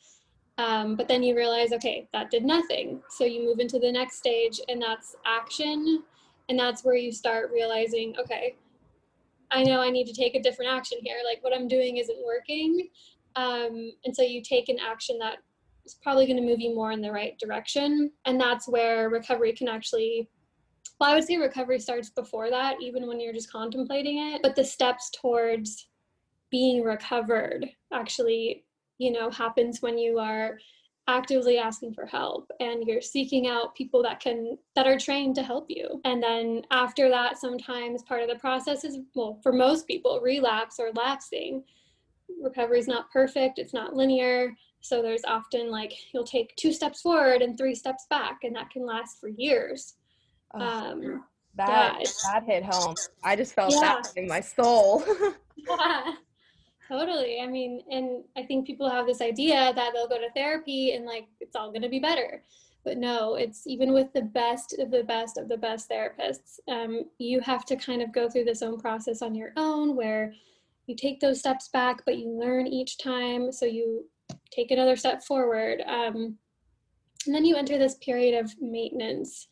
Um, 0.58 0.96
but 0.96 1.08
then 1.08 1.22
you 1.22 1.34
realize, 1.34 1.72
okay, 1.72 2.08
that 2.12 2.30
did 2.30 2.44
nothing. 2.44 3.02
So 3.10 3.24
you 3.24 3.44
move 3.44 3.58
into 3.58 3.78
the 3.78 3.90
next 3.90 4.16
stage, 4.16 4.60
and 4.68 4.80
that's 4.80 5.16
action. 5.24 6.02
And 6.48 6.58
that's 6.58 6.84
where 6.84 6.96
you 6.96 7.12
start 7.12 7.50
realizing, 7.52 8.14
okay, 8.18 8.56
I 9.50 9.62
know 9.62 9.80
I 9.80 9.90
need 9.90 10.06
to 10.06 10.14
take 10.14 10.34
a 10.34 10.42
different 10.42 10.72
action 10.72 10.98
here. 11.02 11.18
Like 11.24 11.42
what 11.42 11.54
I'm 11.54 11.68
doing 11.68 11.98
isn't 11.98 12.18
working. 12.24 12.88
Um, 13.36 13.92
and 14.04 14.14
so 14.14 14.22
you 14.22 14.42
take 14.42 14.68
an 14.68 14.78
action 14.78 15.18
that 15.18 15.38
is 15.84 15.94
probably 16.02 16.26
going 16.26 16.36
to 16.36 16.42
move 16.42 16.60
you 16.60 16.74
more 16.74 16.92
in 16.92 17.00
the 17.00 17.12
right 17.12 17.38
direction. 17.38 18.10
And 18.24 18.40
that's 18.40 18.68
where 18.68 19.08
recovery 19.08 19.52
can 19.52 19.68
actually 19.68 20.28
well, 21.00 21.10
I 21.10 21.14
would 21.14 21.24
say 21.24 21.36
recovery 21.36 21.80
starts 21.80 22.10
before 22.10 22.48
that, 22.50 22.76
even 22.80 23.08
when 23.08 23.18
you're 23.18 23.32
just 23.32 23.50
contemplating 23.50 24.18
it. 24.18 24.40
But 24.40 24.54
the 24.54 24.64
steps 24.64 25.10
towards 25.10 25.88
being 26.50 26.84
recovered 26.84 27.68
actually, 27.92 28.64
you 29.02 29.10
know, 29.12 29.30
happens 29.30 29.82
when 29.82 29.98
you 29.98 30.18
are 30.18 30.58
actively 31.08 31.58
asking 31.58 31.92
for 31.92 32.06
help 32.06 32.48
and 32.60 32.86
you're 32.86 33.00
seeking 33.00 33.48
out 33.48 33.74
people 33.74 34.04
that 34.04 34.20
can 34.20 34.56
that 34.76 34.86
are 34.86 34.96
trained 34.96 35.34
to 35.34 35.42
help 35.42 35.66
you 35.68 36.00
and 36.04 36.22
then 36.22 36.62
after 36.70 37.08
that 37.08 37.36
sometimes 37.36 38.04
part 38.04 38.22
of 38.22 38.28
the 38.28 38.36
process 38.36 38.84
is 38.84 38.98
well 39.16 39.36
for 39.42 39.52
most 39.52 39.88
people 39.88 40.20
relapse 40.22 40.78
or 40.78 40.92
lapsing 40.94 41.64
recovery 42.40 42.78
is 42.78 42.86
not 42.86 43.10
perfect 43.10 43.58
it's 43.58 43.74
not 43.74 43.96
linear 43.96 44.54
so 44.80 45.02
there's 45.02 45.24
often 45.26 45.72
like 45.72 45.92
you'll 46.14 46.22
take 46.22 46.54
two 46.54 46.72
steps 46.72 47.00
forward 47.00 47.42
and 47.42 47.58
three 47.58 47.74
steps 47.74 48.06
back 48.08 48.44
and 48.44 48.54
that 48.54 48.70
can 48.70 48.86
last 48.86 49.18
for 49.18 49.26
years 49.26 49.96
Oh, 50.54 50.60
um, 50.60 51.24
that 51.54 51.98
yeah. 52.00 52.10
that 52.24 52.44
hit 52.44 52.64
home. 52.64 52.94
I 53.24 53.36
just 53.36 53.54
felt 53.54 53.72
Yeah. 53.72 54.00
that 54.02 54.12
in 54.16 54.28
my 54.28 54.40
soul. 54.40 55.04
yeah, 55.56 56.12
totally. 56.92 57.40
I 57.40 57.46
mean, 57.46 57.82
and 57.90 58.22
I 58.36 58.42
think 58.42 58.66
people 58.66 58.88
have 58.88 59.06
this 59.06 59.22
idea 59.22 59.72
that 59.74 59.92
they'll 59.92 60.08
go 60.08 60.18
to 60.18 60.30
therapy 60.34 60.92
and 60.92 61.06
like 61.06 61.26
it's 61.40 61.56
all 61.56 61.70
going 61.70 61.82
to 61.82 61.88
be 61.88 61.98
better. 61.98 62.42
But 62.84 62.98
no, 62.98 63.36
it's 63.36 63.66
even 63.66 63.92
with 63.92 64.12
the 64.12 64.22
best 64.22 64.78
of 64.78 64.90
the 64.90 65.04
best 65.04 65.38
of 65.38 65.48
the 65.48 65.56
best 65.56 65.88
therapists, 65.88 66.58
um, 66.68 67.04
you 67.18 67.40
have 67.40 67.64
to 67.66 67.76
kind 67.76 68.02
of 68.02 68.12
go 68.12 68.28
through 68.28 68.44
this 68.44 68.62
own 68.62 68.78
process 68.78 69.22
on 69.22 69.34
your 69.34 69.52
own 69.56 69.96
where 69.96 70.34
you 70.86 70.96
take 70.96 71.20
those 71.20 71.38
steps 71.38 71.68
back, 71.68 72.04
but 72.04 72.18
you 72.18 72.28
learn 72.28 72.66
each 72.66 72.98
time. 72.98 73.52
So 73.52 73.64
you 73.64 74.04
take 74.50 74.70
another 74.70 74.96
step 74.96 75.22
forward. 75.22 75.80
Um, 75.86 76.36
and 77.26 77.34
then 77.34 77.44
you 77.44 77.56
enter 77.56 77.78
this 77.78 77.94
period 77.96 78.38
of 78.44 78.52
maintenance. 78.60 79.46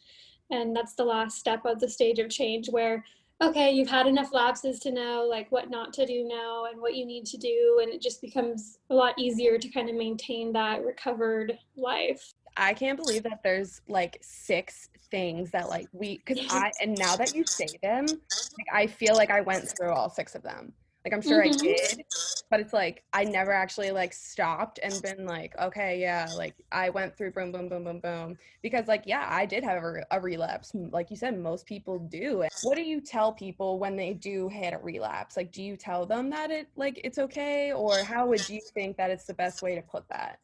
And 0.50 0.74
that's 0.74 0.94
the 0.94 1.04
last 1.04 1.38
step 1.38 1.64
of 1.64 1.78
the 1.78 1.88
stage 1.88 2.18
of 2.18 2.28
change 2.28 2.68
where 2.68 3.04
okay, 3.42 3.70
you've 3.70 3.88
had 3.88 4.06
enough 4.06 4.32
lapses 4.32 4.78
to 4.80 4.92
know 4.92 5.26
like 5.28 5.50
what 5.50 5.70
not 5.70 5.92
to 5.94 6.06
do 6.06 6.26
now 6.28 6.66
and 6.70 6.80
what 6.80 6.94
you 6.94 7.06
need 7.06 7.24
to 7.26 7.36
do. 7.36 7.80
And 7.82 7.92
it 7.92 8.02
just 8.02 8.20
becomes 8.20 8.78
a 8.90 8.94
lot 8.94 9.18
easier 9.18 9.58
to 9.58 9.68
kind 9.68 9.88
of 9.88 9.96
maintain 9.96 10.52
that 10.52 10.84
recovered 10.84 11.58
life. 11.76 12.34
I 12.56 12.74
can't 12.74 12.98
believe 12.98 13.22
that 13.22 13.42
there's 13.42 13.80
like 13.88 14.18
six 14.20 14.88
things 15.10 15.50
that 15.50 15.68
like 15.68 15.88
we 15.92 16.20
because 16.24 16.46
I 16.50 16.70
and 16.82 16.96
now 16.98 17.16
that 17.16 17.34
you 17.34 17.44
say 17.46 17.68
them, 17.82 18.06
like 18.06 18.66
I 18.72 18.86
feel 18.86 19.14
like 19.14 19.30
I 19.30 19.40
went 19.40 19.72
through 19.76 19.92
all 19.92 20.10
six 20.10 20.34
of 20.34 20.42
them. 20.42 20.72
Like 21.04 21.14
I'm 21.14 21.22
sure 21.22 21.42
Mhm. 21.42 21.46
I 21.46 21.62
did, 21.62 22.04
but 22.50 22.60
it's 22.60 22.72
like 22.72 23.04
I 23.12 23.24
never 23.24 23.52
actually 23.52 23.90
like 23.90 24.12
stopped 24.12 24.78
and 24.82 25.00
been 25.00 25.24
like, 25.24 25.56
okay, 25.58 25.98
yeah, 26.00 26.32
like 26.34 26.54
I 26.72 26.90
went 26.90 27.16
through 27.16 27.32
boom, 27.32 27.52
boom, 27.52 27.68
boom, 27.68 27.84
boom, 27.84 28.00
boom. 28.00 28.38
Because 28.62 28.86
like, 28.88 29.04
yeah, 29.06 29.26
I 29.28 29.46
did 29.46 29.64
have 29.64 29.82
a, 29.82 30.04
a 30.10 30.20
relapse. 30.20 30.72
Like 30.74 31.10
you 31.10 31.16
said, 31.16 31.38
most 31.38 31.64
people 31.66 31.98
do. 31.98 32.44
What 32.62 32.76
do 32.76 32.82
you 32.82 33.00
tell 33.00 33.32
people 33.32 33.78
when 33.78 33.96
they 33.96 34.12
do 34.12 34.48
hit 34.48 34.74
a 34.74 34.78
relapse? 34.78 35.36
Like, 35.36 35.52
do 35.52 35.62
you 35.62 35.76
tell 35.76 36.04
them 36.06 36.28
that 36.30 36.50
it 36.50 36.68
like 36.76 37.00
it's 37.04 37.18
okay, 37.18 37.72
or 37.72 38.02
how 38.04 38.26
would 38.26 38.48
you 38.48 38.60
think 38.74 38.96
that 38.98 39.10
it's 39.10 39.24
the 39.24 39.34
best 39.34 39.62
way 39.62 39.74
to 39.74 39.82
put 39.82 40.08
that? 40.08 40.38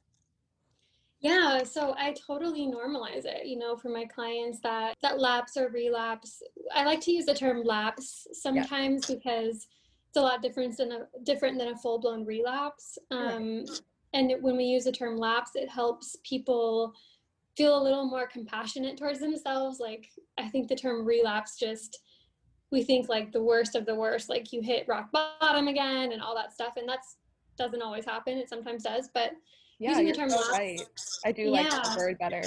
Yeah, 1.20 1.64
so 1.64 1.94
I 1.98 2.12
totally 2.12 2.66
normalize 2.66 3.24
it, 3.24 3.46
you 3.46 3.58
know, 3.58 3.74
for 3.76 3.88
my 3.88 4.04
clients 4.04 4.60
that 4.60 4.94
that 5.02 5.18
lapse 5.18 5.56
or 5.56 5.68
relapse. 5.70 6.42
I 6.74 6.84
like 6.84 7.00
to 7.02 7.10
use 7.12 7.24
the 7.26 7.34
term 7.34 7.62
lapse 7.64 8.26
sometimes 8.32 9.06
because 9.06 9.66
it's 10.16 10.22
a 10.22 10.24
lot 10.24 10.40
different 10.42 10.76
than 10.78 10.92
a 10.92 11.06
different 11.24 11.58
than 11.58 11.68
a 11.68 11.76
full-blown 11.76 12.24
relapse. 12.24 12.98
Sure. 13.12 13.32
Um, 13.36 13.64
and 14.14 14.32
when 14.40 14.56
we 14.56 14.64
use 14.64 14.84
the 14.84 14.92
term 14.92 15.18
lapse, 15.18 15.50
it 15.54 15.68
helps 15.68 16.16
people 16.24 16.94
feel 17.56 17.78
a 17.80 17.82
little 17.82 18.06
more 18.06 18.26
compassionate 18.26 18.96
towards 18.96 19.18
themselves. 19.20 19.78
Like 19.78 20.08
I 20.38 20.48
think 20.48 20.68
the 20.68 20.74
term 20.76 21.04
relapse 21.04 21.58
just 21.58 21.98
we 22.72 22.82
think 22.82 23.08
like 23.10 23.30
the 23.30 23.42
worst 23.42 23.76
of 23.76 23.84
the 23.84 23.94
worst, 23.94 24.28
like 24.30 24.52
you 24.52 24.60
hit 24.62 24.88
rock 24.88 25.12
bottom 25.12 25.68
again 25.68 26.12
and 26.12 26.22
all 26.22 26.34
that 26.34 26.52
stuff, 26.52 26.74
and 26.78 26.88
that's 26.88 27.16
doesn't 27.58 27.82
always 27.82 28.04
happen. 28.06 28.38
It 28.38 28.48
sometimes 28.48 28.82
does, 28.84 29.10
but 29.12 29.32
Yeah, 29.78 29.90
Using 29.90 30.06
the 30.06 30.12
term 30.14 30.30
so 30.30 30.36
lapse- 30.36 30.50
right. 30.52 30.80
I 31.26 31.32
do 31.32 31.50
like 31.50 31.64
Yeah. 31.64 31.80
that 31.82 31.96
word 31.98 32.16
better. 32.18 32.42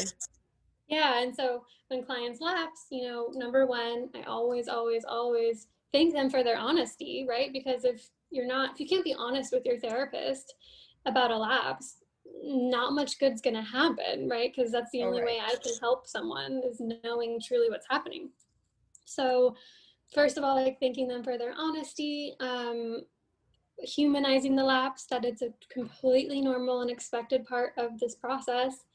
Yeah, 0.88 1.22
and 1.22 1.36
so 1.36 1.64
when 1.90 2.04
clients 2.04 2.42
lapse, 2.42 2.88
you 2.90 3.04
know, 3.08 3.28
number 3.36 3.68
one, 3.68 4.10
I 4.16 4.24
always, 4.24 4.68
always, 4.68 5.06
always 5.06 5.68
thank 5.92 6.14
them 6.14 6.30
for 6.30 6.44
their 6.44 6.58
honesty, 6.58 7.26
right? 7.28 7.52
Because 7.52 7.86
if 7.86 8.10
you're 8.32 8.48
not, 8.48 8.74
if 8.74 8.80
you 8.80 8.88
can't 8.88 9.04
be 9.04 9.16
honest 9.18 9.52
with 9.52 9.66
your 9.66 9.80
therapist 9.80 10.54
about 11.06 11.32
a 11.32 11.38
lapse, 11.38 11.98
not 12.44 12.94
much 12.94 13.20
good's 13.20 13.42
gonna 13.42 13.64
happen, 13.64 14.30
right? 14.30 14.52
Because 14.56 14.72
that's 14.72 14.92
the 14.92 15.04
only 15.04 15.22
right. 15.22 15.28
way 15.28 15.40
I 15.40 15.56
can 15.56 15.74
help 15.82 16.08
someone 16.08 16.62
is 16.66 16.82
knowing 17.04 17.40
truly 17.42 17.70
what's 17.70 17.88
happening. 17.90 18.30
So, 19.06 19.56
first 20.14 20.38
of 20.38 20.44
all, 20.44 20.56
like 20.56 20.80
thanking 20.80 21.08
them 21.08 21.24
for 21.24 21.38
their 21.38 21.54
honesty, 21.58 22.36
um, 22.40 23.02
humanizing 23.80 24.56
the 24.56 24.64
lapse, 24.64 25.06
that 25.06 25.26
it's 25.26 25.42
a 25.42 25.54
completely 25.72 26.42
normal 26.42 26.82
and 26.82 26.92
expected 26.92 27.46
part 27.46 27.74
of 27.78 28.00
this 28.00 28.16
process 28.16 28.86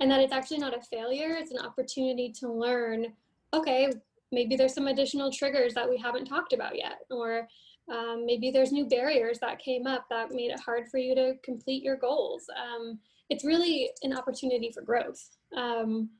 and 0.00 0.10
that 0.10 0.20
it's 0.20 0.32
actually 0.32 0.58
not 0.58 0.76
a 0.76 0.80
failure 0.80 1.36
it's 1.38 1.52
an 1.52 1.58
opportunity 1.58 2.32
to 2.32 2.50
learn 2.50 3.06
okay 3.52 3.92
maybe 4.32 4.56
there's 4.56 4.74
some 4.74 4.86
additional 4.86 5.30
triggers 5.30 5.74
that 5.74 5.88
we 5.88 5.96
haven't 5.96 6.26
talked 6.26 6.52
about 6.52 6.76
yet 6.76 7.00
or 7.10 7.48
um, 7.90 8.24
maybe 8.24 8.50
there's 8.50 8.72
new 8.72 8.86
barriers 8.86 9.38
that 9.40 9.58
came 9.58 9.86
up 9.86 10.04
that 10.10 10.30
made 10.30 10.50
it 10.50 10.60
hard 10.60 10.88
for 10.88 10.98
you 10.98 11.14
to 11.16 11.34
complete 11.42 11.82
your 11.82 11.96
goals. 11.96 12.44
Um, 12.56 13.00
it's 13.30 13.44
really 13.44 13.90
an 14.02 14.16
opportunity 14.16 14.70
for 14.72 14.82
growth. 14.82 15.30
Um, 15.56 16.10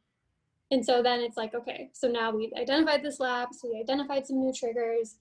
and 0.72 0.84
so 0.84 1.02
then 1.02 1.20
it's 1.20 1.36
like 1.36 1.54
okay 1.54 1.90
so 1.92 2.06
now 2.08 2.30
we've 2.30 2.52
identified 2.56 3.02
this 3.02 3.18
lapse 3.18 3.64
we 3.64 3.80
identified 3.80 4.26
some 4.26 4.40
new 4.40 4.52
triggers. 4.52 5.16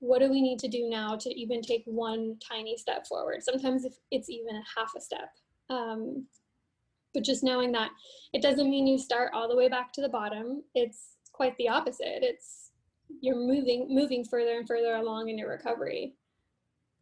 What 0.00 0.20
do 0.20 0.30
we 0.30 0.42
need 0.42 0.58
to 0.58 0.68
do 0.68 0.88
now 0.88 1.16
to 1.16 1.30
even 1.30 1.62
take 1.62 1.82
one 1.86 2.36
tiny 2.46 2.76
step 2.76 3.06
forward? 3.06 3.42
Sometimes 3.42 3.84
if 3.84 3.94
it's 4.10 4.28
even 4.28 4.56
a 4.56 4.80
half 4.80 4.92
a 4.96 5.00
step. 5.00 5.30
Um, 5.70 6.26
but 7.14 7.22
just 7.22 7.44
knowing 7.44 7.72
that 7.72 7.90
it 8.34 8.42
doesn't 8.42 8.68
mean 8.68 8.86
you 8.86 8.98
start 8.98 9.30
all 9.32 9.48
the 9.48 9.56
way 9.56 9.68
back 9.68 9.92
to 9.94 10.02
the 10.02 10.08
bottom. 10.08 10.62
It's 10.74 11.13
quite 11.34 11.54
the 11.58 11.68
opposite 11.68 12.22
it's 12.22 12.70
you're 13.20 13.36
moving 13.36 13.86
moving 13.90 14.24
further 14.24 14.56
and 14.56 14.66
further 14.66 14.94
along 14.94 15.28
in 15.28 15.36
your 15.36 15.50
recovery 15.50 16.14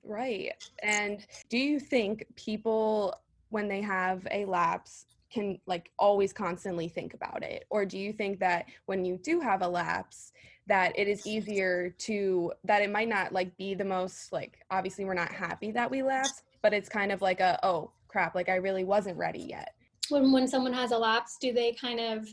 Right. 0.04 0.52
And 0.82 1.24
do 1.48 1.58
you 1.58 1.78
think 1.78 2.26
people, 2.34 3.14
when 3.50 3.68
they 3.68 3.80
have 3.82 4.26
a 4.30 4.44
lapse, 4.44 5.06
can 5.30 5.58
like 5.66 5.90
always 5.98 6.32
constantly 6.32 6.88
think 6.88 7.14
about 7.14 7.42
it? 7.42 7.66
Or 7.70 7.86
do 7.86 7.98
you 7.98 8.12
think 8.12 8.40
that 8.40 8.66
when 8.86 9.04
you 9.04 9.16
do 9.22 9.40
have 9.40 9.62
a 9.62 9.68
lapse, 9.68 10.32
that 10.66 10.98
it 10.98 11.08
is 11.08 11.26
easier 11.26 11.94
to, 11.98 12.52
that 12.64 12.82
it 12.82 12.90
might 12.90 13.08
not 13.08 13.32
like 13.32 13.56
be 13.56 13.74
the 13.74 13.84
most, 13.84 14.32
like, 14.32 14.58
obviously 14.70 15.04
we're 15.04 15.14
not 15.14 15.32
happy 15.32 15.70
that 15.72 15.90
we 15.90 16.02
lapsed, 16.02 16.42
but 16.62 16.74
it's 16.74 16.88
kind 16.88 17.12
of 17.12 17.22
like 17.22 17.40
a, 17.40 17.58
oh 17.62 17.92
crap, 18.08 18.34
like 18.34 18.48
I 18.48 18.56
really 18.56 18.84
wasn't 18.84 19.16
ready 19.16 19.46
yet. 19.48 19.74
when 20.10 20.32
when 20.32 20.48
someone 20.48 20.72
has 20.72 20.90
a 20.90 20.98
lapse 20.98 21.38
do 21.40 21.52
they 21.52 21.72
kind 21.72 22.00
of 22.00 22.28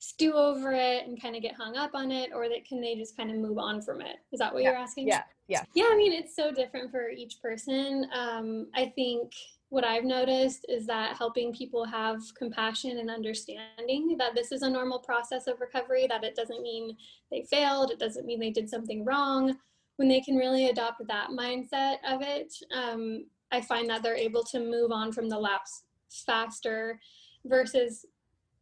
stew 0.00 0.32
over 0.32 0.72
it 0.72 1.06
and 1.06 1.20
kind 1.20 1.36
of 1.36 1.42
get 1.42 1.54
hung 1.54 1.76
up 1.76 1.90
on 1.94 2.10
it 2.10 2.30
or 2.34 2.48
that 2.48 2.64
can 2.66 2.80
they 2.80 2.96
just 2.96 3.16
kind 3.16 3.30
of 3.30 3.36
move 3.36 3.58
on 3.58 3.82
from 3.82 4.00
it 4.00 4.16
is 4.32 4.38
that 4.40 4.52
what 4.52 4.62
Yeah, 4.62 4.70
you're 4.70 4.78
asking 4.78 5.06
Yeah. 5.06 5.22
Yeah. 5.46 5.62
Yeah, 5.74 5.88
I 5.90 5.96
mean, 5.96 6.12
it's 6.12 6.34
so 6.34 6.52
different 6.52 6.90
for 6.90 7.10
each 7.10 7.42
person. 7.42 8.06
Um, 8.14 8.68
I 8.74 8.92
think 8.94 9.32
what 9.68 9.84
I've 9.84 10.04
noticed 10.04 10.64
is 10.68 10.86
that 10.86 11.16
helping 11.16 11.52
people 11.52 11.84
have 11.84 12.20
compassion 12.36 12.98
and 12.98 13.10
understanding 13.10 14.16
that 14.16 14.34
this 14.34 14.52
is 14.52 14.62
a 14.62 14.70
normal 14.70 15.00
process 15.00 15.48
of 15.48 15.60
recovery, 15.60 16.06
that 16.08 16.24
it 16.24 16.34
doesn't 16.34 16.62
mean 16.62 16.96
they 17.30 17.44
failed, 17.50 17.90
it 17.90 17.98
doesn't 17.98 18.26
mean 18.26 18.40
they 18.40 18.50
did 18.50 18.70
something 18.70 19.04
wrong. 19.04 19.56
When 19.96 20.08
they 20.08 20.20
can 20.20 20.36
really 20.36 20.70
adopt 20.70 21.06
that 21.08 21.30
mindset 21.30 21.96
of 22.08 22.22
it, 22.22 22.54
um, 22.74 23.26
I 23.52 23.60
find 23.60 23.90
that 23.90 24.02
they're 24.02 24.14
able 24.14 24.44
to 24.44 24.60
move 24.60 24.92
on 24.92 25.12
from 25.12 25.28
the 25.28 25.38
lapse 25.38 25.82
faster 26.26 26.98
versus 27.44 28.06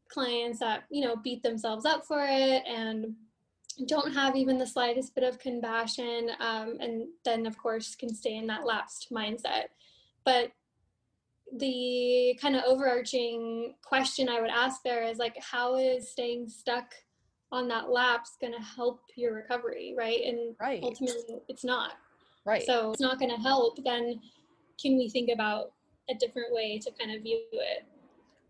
clients 0.08 0.58
that, 0.60 0.84
you 0.90 1.04
know, 1.04 1.16
beat 1.16 1.42
themselves 1.42 1.84
up 1.84 2.04
for 2.04 2.24
it 2.28 2.62
and 2.66 3.14
don't 3.86 4.12
have 4.12 4.34
even 4.34 4.58
the 4.58 4.66
slightest 4.66 5.14
bit 5.14 5.24
of 5.24 5.38
compassion 5.38 6.30
um, 6.40 6.78
and 6.80 7.06
then 7.24 7.46
of 7.46 7.56
course 7.56 7.94
can 7.94 8.12
stay 8.12 8.34
in 8.34 8.44
that 8.44 8.66
lapsed 8.66 9.06
mindset 9.12 9.66
but 10.24 10.50
the 11.58 12.36
kind 12.42 12.56
of 12.56 12.64
overarching 12.66 13.72
question 13.84 14.28
i 14.28 14.40
would 14.40 14.50
ask 14.50 14.82
there 14.82 15.04
is 15.04 15.18
like 15.18 15.36
how 15.40 15.76
is 15.76 16.10
staying 16.10 16.48
stuck 16.48 16.92
on 17.50 17.68
that 17.68 17.90
lapse 17.90 18.36
going 18.40 18.52
to 18.52 18.60
help 18.60 19.00
your 19.16 19.34
recovery, 19.34 19.94
right? 19.96 20.20
And 20.24 20.54
right. 20.60 20.80
ultimately, 20.82 21.40
it's 21.48 21.64
not. 21.64 21.92
Right. 22.44 22.64
So 22.64 22.92
it's 22.92 23.00
not 23.00 23.18
going 23.18 23.30
to 23.30 23.40
help. 23.40 23.82
Then 23.84 24.20
can 24.80 24.96
we 24.96 25.08
think 25.08 25.30
about 25.32 25.72
a 26.10 26.14
different 26.14 26.52
way 26.52 26.78
to 26.78 26.90
kind 26.98 27.14
of 27.14 27.22
view 27.22 27.40
it? 27.52 27.84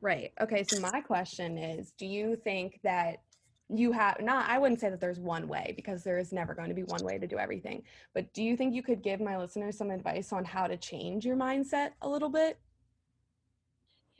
Right. 0.00 0.32
Okay. 0.40 0.62
So 0.62 0.80
my 0.80 1.00
question 1.00 1.58
is, 1.58 1.92
do 1.98 2.06
you 2.06 2.36
think 2.36 2.80
that 2.84 3.18
you 3.70 3.92
have 3.92 4.16
not 4.20 4.48
i 4.48 4.58
wouldn't 4.58 4.80
say 4.80 4.88
that 4.88 5.00
there's 5.00 5.20
one 5.20 5.46
way 5.46 5.74
because 5.76 6.02
there 6.02 6.18
is 6.18 6.32
never 6.32 6.54
going 6.54 6.68
to 6.68 6.74
be 6.74 6.84
one 6.84 7.04
way 7.04 7.18
to 7.18 7.26
do 7.26 7.38
everything 7.38 7.82
but 8.14 8.32
do 8.32 8.42
you 8.42 8.56
think 8.56 8.74
you 8.74 8.82
could 8.82 9.02
give 9.02 9.20
my 9.20 9.36
listeners 9.36 9.76
some 9.76 9.90
advice 9.90 10.32
on 10.32 10.44
how 10.44 10.66
to 10.66 10.76
change 10.76 11.24
your 11.26 11.36
mindset 11.36 11.90
a 12.00 12.08
little 12.08 12.30
bit 12.30 12.58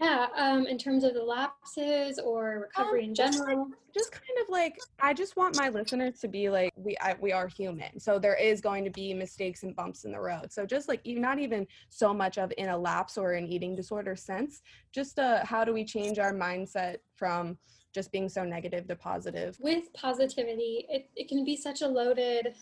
yeah 0.00 0.26
um, 0.36 0.66
in 0.66 0.78
terms 0.78 1.04
of 1.04 1.14
the 1.14 1.22
lapses 1.22 2.18
or 2.18 2.68
recovery 2.68 3.04
um, 3.04 3.08
in 3.10 3.14
general? 3.14 3.68
just 3.94 4.12
kind 4.12 4.38
of 4.42 4.48
like 4.48 4.78
i 5.00 5.12
just 5.12 5.36
want 5.36 5.56
my 5.56 5.68
listeners 5.68 6.20
to 6.20 6.28
be 6.28 6.48
like 6.48 6.72
we 6.76 6.96
I, 7.00 7.16
we 7.20 7.32
are 7.32 7.48
human. 7.48 7.98
So 7.98 8.18
there 8.18 8.34
is 8.34 8.60
going 8.60 8.84
to 8.84 8.90
be 8.90 9.12
mistakes 9.14 9.62
and 9.62 9.74
bumps 9.74 10.04
in 10.04 10.12
the 10.12 10.20
road. 10.20 10.52
So 10.52 10.64
just 10.64 10.88
like 10.88 11.00
not 11.04 11.38
even 11.38 11.66
so 11.90 12.14
much 12.14 12.38
of 12.38 12.52
in 12.56 12.68
a 12.68 12.76
lapse 12.76 13.18
or 13.18 13.32
an 13.32 13.46
eating 13.46 13.74
disorder 13.74 14.16
sense 14.16 14.62
just 14.92 15.18
uh, 15.18 15.44
how 15.44 15.64
do 15.64 15.72
we 15.72 15.84
change 15.84 16.18
our 16.18 16.32
mindset 16.32 16.98
from 17.16 17.58
just 17.94 18.12
being 18.12 18.28
so 18.28 18.44
negative 18.44 18.86
to 18.88 18.96
positive? 18.96 19.56
With 19.60 19.92
positivity 19.92 20.86
it, 20.88 21.10
it 21.16 21.28
can 21.28 21.44
be 21.44 21.56
such 21.56 21.82
a 21.82 21.88
loaded 21.88 22.54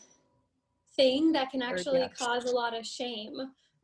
thing 0.94 1.32
that 1.32 1.50
can 1.50 1.62
actually 1.62 2.00
yes. 2.00 2.16
cause 2.16 2.44
a 2.44 2.54
lot 2.54 2.76
of 2.76 2.86
shame 2.86 3.36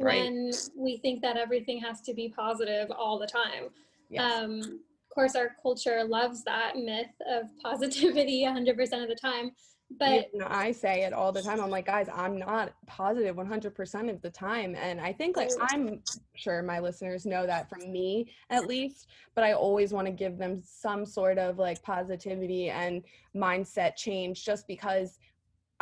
right. 0.02 0.25
when 0.25 0.50
we 0.76 0.97
think 0.99 1.23
that 1.23 1.37
everything 1.37 1.80
has 1.80 2.00
to 2.00 2.14
be 2.14 2.28
positive 2.28 2.90
all 2.90 3.18
the 3.18 3.26
time 3.26 3.68
yes. 4.09 4.23
um, 4.23 4.61
of 4.61 5.14
course 5.14 5.35
our 5.35 5.56
culture 5.62 6.04
loves 6.04 6.42
that 6.44 6.76
myth 6.76 7.06
of 7.30 7.47
positivity 7.62 8.44
100% 8.44 9.02
of 9.02 9.09
the 9.09 9.18
time 9.21 9.52
but 9.99 10.30
you 10.32 10.40
know, 10.40 10.47
I 10.49 10.73
say 10.73 11.02
it 11.02 11.12
all 11.12 11.32
the 11.32 11.42
time. 11.42 11.61
I'm 11.61 11.71
like, 11.71 11.87
guys, 11.87 12.09
I'm 12.14 12.38
not 12.38 12.73
positive 12.87 13.37
100% 13.37 14.11
of 14.11 14.23
the 14.23 14.30
time. 14.30 14.75
And 14.75 15.00
I 15.00 15.12
think 15.12 15.37
like 15.37 15.50
I'm 15.61 16.00
sure 16.35 16.62
my 16.62 16.78
listeners 16.78 17.26
know 17.26 17.47
that 17.47 17.68
from 17.68 17.90
me 17.92 18.30
at 18.50 18.66
least, 18.66 19.09
but 19.35 19.44
I 19.44 19.52
always 19.52 19.92
want 19.92 20.06
to 20.06 20.12
give 20.12 20.38
them 20.38 20.62
some 20.64 21.04
sort 21.04 21.38
of 21.38 21.59
like 21.59 21.82
positivity 21.82 22.71
and 22.71 23.02
mindset 23.35 23.97
change 23.97 24.44
just 24.44 24.66
because 24.66 25.18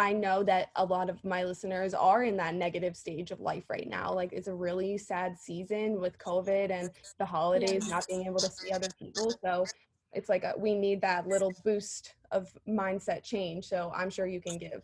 I 0.01 0.13
know 0.13 0.43
that 0.45 0.71
a 0.77 0.85
lot 0.85 1.11
of 1.11 1.23
my 1.25 1.45
listeners 1.45 1.95
are 1.95 2.25
in 2.25 2.37
that 2.39 2.55
negative 2.55 2.97
stage 2.97 3.31
of 3.31 3.41
life 3.41 3.65
right 3.69 3.89
now. 3.89 4.13
Like 4.13 4.33
it's 4.33 4.49
a 4.49 4.55
really 4.55 4.97
sad 4.99 5.39
season 5.39 6.01
with 6.01 6.19
COVID 6.19 6.71
and 6.71 6.91
the 7.19 7.25
holidays, 7.25 7.87
yeah. 7.87 7.95
not 7.95 8.07
being 8.09 8.25
able 8.27 8.39
to 8.39 8.51
see 8.51 8.73
other 8.73 8.89
people. 8.99 9.33
So 9.45 9.67
it's 10.13 10.29
like 10.29 10.45
a, 10.45 10.55
we 10.57 10.75
need 10.75 11.01
that 11.01 11.27
little 11.27 11.53
boost 11.65 12.15
of 12.31 12.53
mindset 12.69 13.23
change 13.23 13.67
so 13.67 13.93
i'm 13.95 14.11
sure 14.11 14.27
you 14.27 14.41
can 14.41 14.59
give 14.59 14.83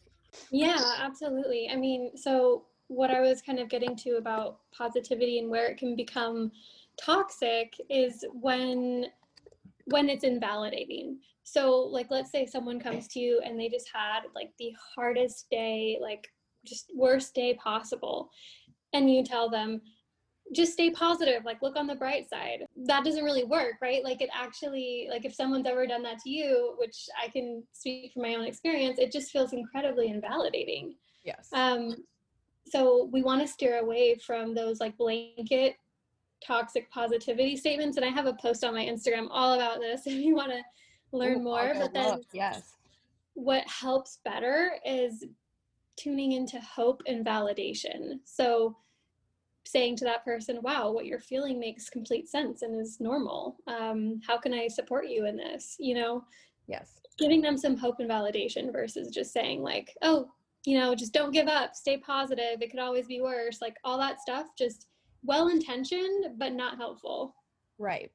yeah 0.50 0.94
absolutely 1.00 1.68
i 1.70 1.76
mean 1.76 2.16
so 2.16 2.64
what 2.88 3.10
i 3.10 3.20
was 3.20 3.42
kind 3.42 3.58
of 3.58 3.68
getting 3.68 3.96
to 3.96 4.16
about 4.16 4.60
positivity 4.76 5.38
and 5.38 5.50
where 5.50 5.66
it 5.66 5.76
can 5.76 5.96
become 5.96 6.50
toxic 7.00 7.74
is 7.90 8.24
when 8.32 9.06
when 9.86 10.08
it's 10.08 10.24
invalidating. 10.24 11.18
So 11.44 11.78
like 11.78 12.08
let's 12.10 12.30
say 12.30 12.44
someone 12.46 12.80
comes 12.80 13.08
to 13.08 13.20
you 13.20 13.40
and 13.44 13.58
they 13.58 13.68
just 13.68 13.88
had 13.92 14.22
like 14.34 14.50
the 14.58 14.74
hardest 14.94 15.46
day 15.50 15.98
like 16.00 16.28
just 16.64 16.90
worst 16.94 17.34
day 17.34 17.54
possible 17.54 18.28
and 18.92 19.12
you 19.12 19.22
tell 19.22 19.48
them 19.48 19.80
just 20.54 20.72
stay 20.72 20.90
positive 20.90 21.44
like 21.44 21.62
look 21.62 21.76
on 21.76 21.86
the 21.86 21.94
bright 21.94 22.28
side. 22.28 22.66
That 22.86 23.04
doesn't 23.04 23.24
really 23.24 23.44
work 23.44 23.74
right? 23.80 24.02
Like 24.02 24.20
it 24.20 24.30
actually 24.34 25.06
like 25.08 25.24
if 25.24 25.34
someone's 25.34 25.66
ever 25.66 25.86
done 25.86 26.02
that 26.02 26.18
to 26.20 26.30
you 26.30 26.74
which 26.78 27.08
i 27.22 27.28
can 27.28 27.62
speak 27.72 28.12
from 28.12 28.22
my 28.22 28.34
own 28.34 28.44
experience 28.44 28.98
it 28.98 29.12
just 29.12 29.30
feels 29.30 29.52
incredibly 29.52 30.08
invalidating. 30.08 30.96
Yes. 31.24 31.48
Um 31.52 31.94
so 32.68 33.08
we 33.12 33.22
want 33.22 33.40
to 33.40 33.46
steer 33.46 33.78
away 33.78 34.16
from 34.16 34.52
those 34.52 34.80
like 34.80 34.96
blanket 34.96 35.76
toxic 36.44 36.90
positivity 36.90 37.56
statements 37.56 37.96
and 37.96 38.04
i 38.04 38.08
have 38.08 38.26
a 38.26 38.34
post 38.34 38.64
on 38.64 38.74
my 38.74 38.84
instagram 38.84 39.26
all 39.30 39.54
about 39.54 39.80
this 39.80 40.02
if 40.06 40.14
you 40.14 40.34
want 40.34 40.50
to 40.50 40.60
learn 41.12 41.38
Ooh, 41.38 41.44
more 41.44 41.72
but 41.74 41.92
then 41.92 42.20
yes 42.32 42.74
what 43.34 43.66
helps 43.68 44.18
better 44.24 44.72
is 44.84 45.24
tuning 45.96 46.32
into 46.32 46.60
hope 46.60 47.02
and 47.06 47.24
validation 47.24 48.18
so 48.24 48.76
saying 49.66 49.96
to 49.96 50.04
that 50.04 50.24
person, 50.24 50.60
wow, 50.62 50.90
what 50.90 51.06
you're 51.06 51.18
feeling 51.18 51.58
makes 51.58 51.90
complete 51.90 52.28
sense 52.28 52.62
and 52.62 52.80
is 52.80 53.00
normal. 53.00 53.56
Um, 53.66 54.20
how 54.26 54.38
can 54.38 54.54
I 54.54 54.68
support 54.68 55.08
you 55.08 55.26
in 55.26 55.36
this? 55.36 55.76
You 55.78 55.96
know? 55.96 56.24
Yes. 56.66 57.00
Giving 57.18 57.40
them 57.40 57.56
some 57.56 57.76
hope 57.76 57.96
and 57.98 58.10
validation 58.10 58.72
versus 58.72 59.10
just 59.10 59.32
saying, 59.32 59.62
like, 59.62 59.96
oh, 60.02 60.28
you 60.64 60.78
know, 60.78 60.94
just 60.94 61.12
don't 61.12 61.32
give 61.32 61.48
up, 61.48 61.74
stay 61.74 61.96
positive, 61.96 62.60
it 62.60 62.70
could 62.70 62.80
always 62.80 63.06
be 63.06 63.20
worse. 63.20 63.60
Like 63.60 63.76
all 63.84 63.98
that 63.98 64.20
stuff, 64.20 64.46
just 64.58 64.86
well 65.22 65.48
intentioned, 65.48 66.38
but 66.38 66.52
not 66.52 66.76
helpful. 66.76 67.34
Right. 67.78 68.10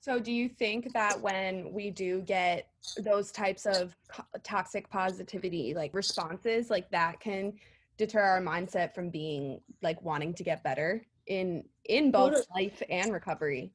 So, 0.00 0.18
do 0.18 0.32
you 0.32 0.48
think 0.48 0.92
that 0.94 1.20
when 1.20 1.72
we 1.72 1.90
do 1.90 2.22
get 2.22 2.68
those 2.98 3.30
types 3.30 3.66
of 3.66 3.96
toxic 4.42 4.90
positivity, 4.90 5.74
like 5.74 5.94
responses, 5.94 6.70
like 6.70 6.90
that 6.90 7.20
can 7.20 7.52
deter 7.98 8.20
our 8.20 8.40
mindset 8.40 8.94
from 8.94 9.10
being 9.10 9.60
like 9.80 10.02
wanting 10.02 10.34
to 10.34 10.42
get 10.42 10.64
better 10.64 11.06
in 11.28 11.64
in 11.84 12.10
both 12.10 12.44
life 12.52 12.82
and 12.90 13.12
recovery. 13.12 13.72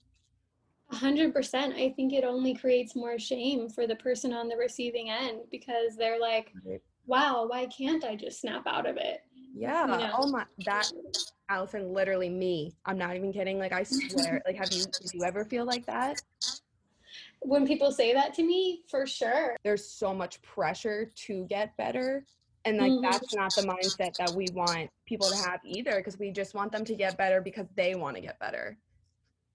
A 0.92 0.96
hundred 0.98 1.34
percent. 1.34 1.76
I 1.76 1.92
think 1.92 2.12
it 2.12 2.26
only 2.26 2.54
creates 2.56 2.94
more 2.96 3.18
shame 3.18 3.70
for 3.70 3.88
the 3.88 3.96
person 3.96 4.34
on 4.34 4.50
the 4.50 4.58
receiving 4.58 5.10
end 5.10 5.42
because 5.50 5.96
they're 5.98 6.20
like. 6.20 6.52
"Wow, 7.06 7.48
why 7.48 7.68
can't 7.68 8.04
I 8.04 8.18
just 8.18 8.42
snap 8.42 8.68
out 8.68 8.86
of 8.86 8.98
it?" 8.98 9.22
Yeah. 9.54 9.86
You 9.86 9.98
know? 9.98 10.16
Oh 10.20 10.30
my, 10.30 10.44
that 10.66 10.92
Allyson, 11.50 11.94
literally 11.94 12.30
me. 12.30 12.74
I'm 12.86 12.98
not 12.98 13.16
even 13.16 13.32
kidding. 13.32 13.60
Like 13.60 13.74
I 13.74 13.84
swear. 13.84 14.42
like, 14.46 14.56
have 14.56 14.72
you? 14.72 14.84
Did 14.84 15.14
you 15.14 15.24
ever 15.24 15.46
feel 15.46 15.66
like 15.66 15.86
that? 15.86 16.22
When 17.42 17.68
people 17.68 17.92
say 17.92 18.14
that 18.14 18.34
to 18.36 18.44
me, 18.44 18.82
for 18.90 19.06
sure. 19.06 19.56
There's 19.64 19.86
so 19.86 20.14
much 20.14 20.42
pressure 20.42 21.12
to 21.28 21.46
get 21.46 21.76
better 21.78 22.26
and 22.68 22.78
like 22.78 22.92
mm-hmm. 22.92 23.02
that's 23.02 23.34
not 23.34 23.54
the 23.56 23.62
mindset 23.62 24.16
that 24.18 24.32
we 24.32 24.48
want 24.54 24.90
people 25.06 25.30
to 25.30 25.36
have 25.38 25.60
either 25.64 25.98
because 25.98 26.20
we 26.20 26.32
just 26.32 26.54
want 26.54 26.72
them 26.72 26.84
to 26.84 26.96
get 26.96 27.18
better 27.18 27.40
because 27.42 27.68
they 27.76 27.96
want 27.96 28.16
to 28.16 28.22
get 28.22 28.38
better 28.40 28.78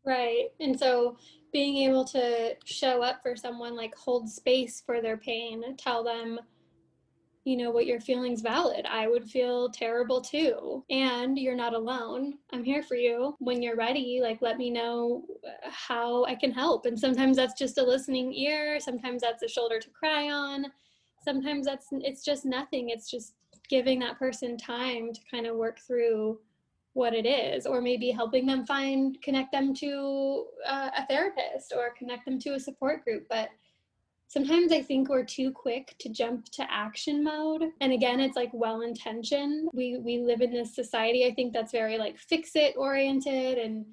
right 0.05 0.47
and 0.61 0.79
so 0.79 1.17
being 1.53 1.89
able 1.89 2.05
to 2.05 2.57
show 2.65 3.03
up 3.03 3.23
for 3.23 3.37
someone 3.37 3.77
like 3.77 3.95
hold 3.95 4.29
space 4.29 4.83
for 4.85 5.01
their 5.01 5.17
pain 5.17 5.77
tell 5.77 6.03
them 6.03 6.41
you 7.45 7.57
know 7.57 7.71
what 7.71 7.87
you're 7.87 8.01
feeling's 8.01 8.41
valid. 8.41 8.87
I 8.89 9.09
would 9.09 9.29
feel 9.29 9.69
terrible 9.69 10.21
too. 10.21 10.85
And 10.91 11.37
you're 11.37 11.57
not 11.57 11.75
alone. 11.75 12.35
I'm 12.53 12.63
here 12.63 12.83
for 12.83 12.95
you. 12.95 13.35
When 13.41 13.63
you're 13.63 13.77
ready 13.77 14.21
like 14.23 14.41
let 14.43 14.59
me 14.59 14.71
know 14.71 15.25
how 15.65 16.25
i 16.27 16.35
can 16.35 16.53
help. 16.53 16.87
And 16.87 16.99
sometimes 16.99 17.37
that's 17.37 17.59
just 17.59 17.79
a 17.79 17.83
listening 17.83 18.33
ear. 18.33 18.79
Sometimes 18.79 19.23
that's 19.23 19.43
a 19.43 19.49
shoulder 19.49 19.81
to 19.81 19.91
cry 19.91 20.31
on. 20.31 20.67
Sometimes 21.25 21.67
that's 21.67 21.89
it's 21.91 22.25
just 22.25 22.45
nothing. 22.45 22.91
It's 22.91 23.11
just 23.11 23.35
giving 23.69 23.99
that 24.01 24.19
person 24.19 24.57
time 24.57 25.13
to 25.13 25.21
kind 25.31 25.47
of 25.47 25.57
work 25.57 25.81
through 25.81 26.39
what 26.93 27.15
it 27.15 27.27
is. 27.27 27.67
Or 27.67 27.81
maybe 27.81 28.11
helping 28.11 28.47
them 28.47 28.67
find 28.67 29.21
connect 29.21 29.51
them 29.51 29.75
to 29.77 30.47
uh, 30.69 30.91
a 30.97 31.07
therapist 31.07 31.73
or 31.77 31.95
connect 31.99 32.25
them 32.25 32.39
to 32.41 32.55
a 32.55 32.61
support 32.61 33.03
group. 33.03 33.27
But 33.29 33.49
sometimes 34.33 34.73
i 34.73 34.81
think 34.81 35.09
we're 35.09 35.25
too 35.25 35.51
quick 35.53 35.95
to 35.99 36.09
jump 36.09 36.47
to 36.47 36.65
action 36.73 37.23
mode. 37.23 37.65
And 37.81 37.93
again 37.93 38.19
it's 38.19 38.37
like 38.37 38.51
well 38.53 38.81
intentioned 38.81 39.69
we 39.75 39.99
we 39.99 40.19
live 40.19 40.41
in 40.41 40.53
this 40.53 40.75
society 40.75 41.27
i 41.27 41.35
think 41.35 41.53
that's 41.53 41.73
very 41.73 41.99
like 41.99 42.19
fix 42.19 42.57
it 42.57 42.75
oriented 42.77 43.59
and 43.59 43.85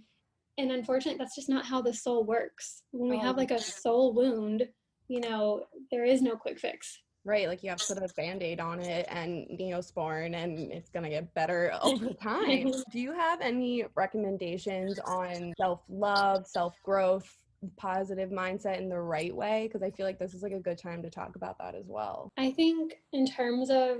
and 0.57 0.71
unfortunately 0.71 1.17
that's 1.17 1.35
just 1.35 1.49
not 1.49 1.65
how 1.65 1.81
the 1.81 1.93
soul 1.93 2.25
works. 2.25 2.83
When 2.91 3.09
we 3.09 3.15
oh, 3.17 3.21
have 3.21 3.37
like 3.37 3.51
a 3.51 3.59
soul 3.59 4.13
wound 4.13 4.67
you 5.07 5.19
know 5.19 5.65
there 5.91 6.05
is 6.05 6.21
no 6.21 6.35
quick 6.35 6.59
fix. 6.59 6.99
Right 7.25 7.47
like 7.47 7.61
you 7.61 7.69
have 7.69 7.79
to 7.79 7.95
put 7.95 8.09
a 8.09 8.13
band-aid 8.13 8.61
on 8.61 8.79
it 8.79 9.07
and 9.09 9.45
neosporin 9.59 10.35
and 10.35 10.71
it's 10.71 10.89
going 10.89 11.03
to 11.03 11.09
get 11.09 11.33
better 11.33 11.73
over 11.81 12.13
time. 12.21 12.71
Do 12.91 12.99
you 12.99 13.11
have 13.11 13.41
any 13.41 13.83
recommendations 13.95 14.99
on 14.99 15.53
self-love 15.57 16.47
self-growth 16.47 17.37
positive 17.77 18.29
mindset 18.29 18.77
in 18.77 18.89
the 18.89 18.99
right 18.99 19.35
way 19.35 19.67
because 19.67 19.83
i 19.83 19.91
feel 19.91 20.05
like 20.05 20.19
this 20.19 20.33
is 20.33 20.43
like 20.43 20.53
a 20.53 20.59
good 20.59 20.77
time 20.77 21.01
to 21.01 21.09
talk 21.09 21.35
about 21.35 21.57
that 21.57 21.75
as 21.75 21.87
well 21.87 22.31
i 22.37 22.51
think 22.51 22.93
in 23.13 23.25
terms 23.25 23.69
of 23.69 23.97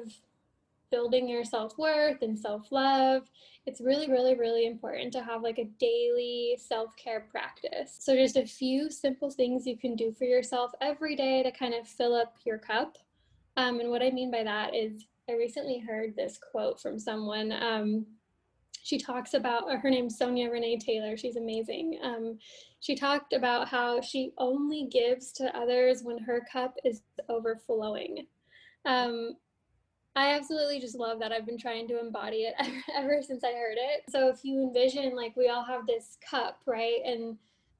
building 0.91 1.30
your 1.30 1.43
self-worth 1.43 2.22
and 2.22 2.39
self-love 2.39 3.30
it's 3.65 3.80
really 3.80 4.10
really 4.10 4.36
really 4.36 4.65
important 4.65 5.13
to 5.13 5.22
have 5.22 5.43
like 5.43 5.60
a 5.60 5.65
daily 5.80 6.58
self-care 6.60 7.28
practice 7.30 7.95
so 8.00 8.15
just 8.15 8.38
a 8.38 8.45
few 8.45 8.89
simple 8.89 9.30
things 9.30 9.67
you 9.67 9.78
can 9.78 9.95
do 9.95 10.12
for 10.12 10.24
yourself 10.24 10.72
every 10.82 11.15
day 11.15 11.43
to 11.43 11.52
kind 11.52 11.76
of 11.76 11.88
fill 11.88 12.15
up 12.15 12.38
your 12.43 12.58
cup 12.58 12.98
um, 13.60 13.82
and 13.82 13.89
what 13.89 14.02
I 14.02 14.10
mean 14.10 14.32
by 14.32 14.43
that 14.43 14.74
is, 14.74 15.06
I 15.30 15.34
recently 15.34 15.80
heard 15.80 16.15
this 16.15 16.39
quote 16.52 16.80
from 16.80 16.98
someone. 16.98 17.52
Um, 17.52 18.06
she 18.84 18.98
talks 18.98 19.34
about 19.34 19.72
her 19.82 19.89
name's 19.89 20.18
Sonya 20.18 20.50
Renee 20.50 20.78
Taylor 20.78 21.18
she's 21.18 21.36
amazing 21.36 22.00
um, 22.04 22.38
she 22.80 22.96
talked 22.96 23.34
about 23.34 23.68
how 23.68 24.02
she 24.02 24.32
only 24.38 24.88
gives 24.92 25.32
to 25.34 25.56
others 25.58 26.02
when 26.04 26.18
her 26.20 26.42
cup 26.52 26.76
is 26.84 27.02
overflowing 27.28 28.26
um, 28.86 29.36
I 30.15 30.34
absolutely 30.36 30.80
just 30.80 30.96
love 30.98 31.20
that. 31.20 31.32
I've 31.32 31.46
been 31.46 31.58
trying 31.58 31.88
to 31.88 32.00
embody 32.00 32.38
it 32.44 32.56
ever, 32.60 32.84
ever, 32.96 33.22
since 33.22 33.44
I 33.44 33.54
heard 33.54 33.78
it. 33.78 34.04
So 34.10 34.28
if 34.28 34.44
you 34.44 34.62
envision 34.62 35.15
like 35.15 35.36
we 35.38 35.50
all 35.50 35.63
have 35.63 35.86
this 35.86 36.18
cup, 36.28 36.60
right? 36.65 37.00
And 37.06 37.38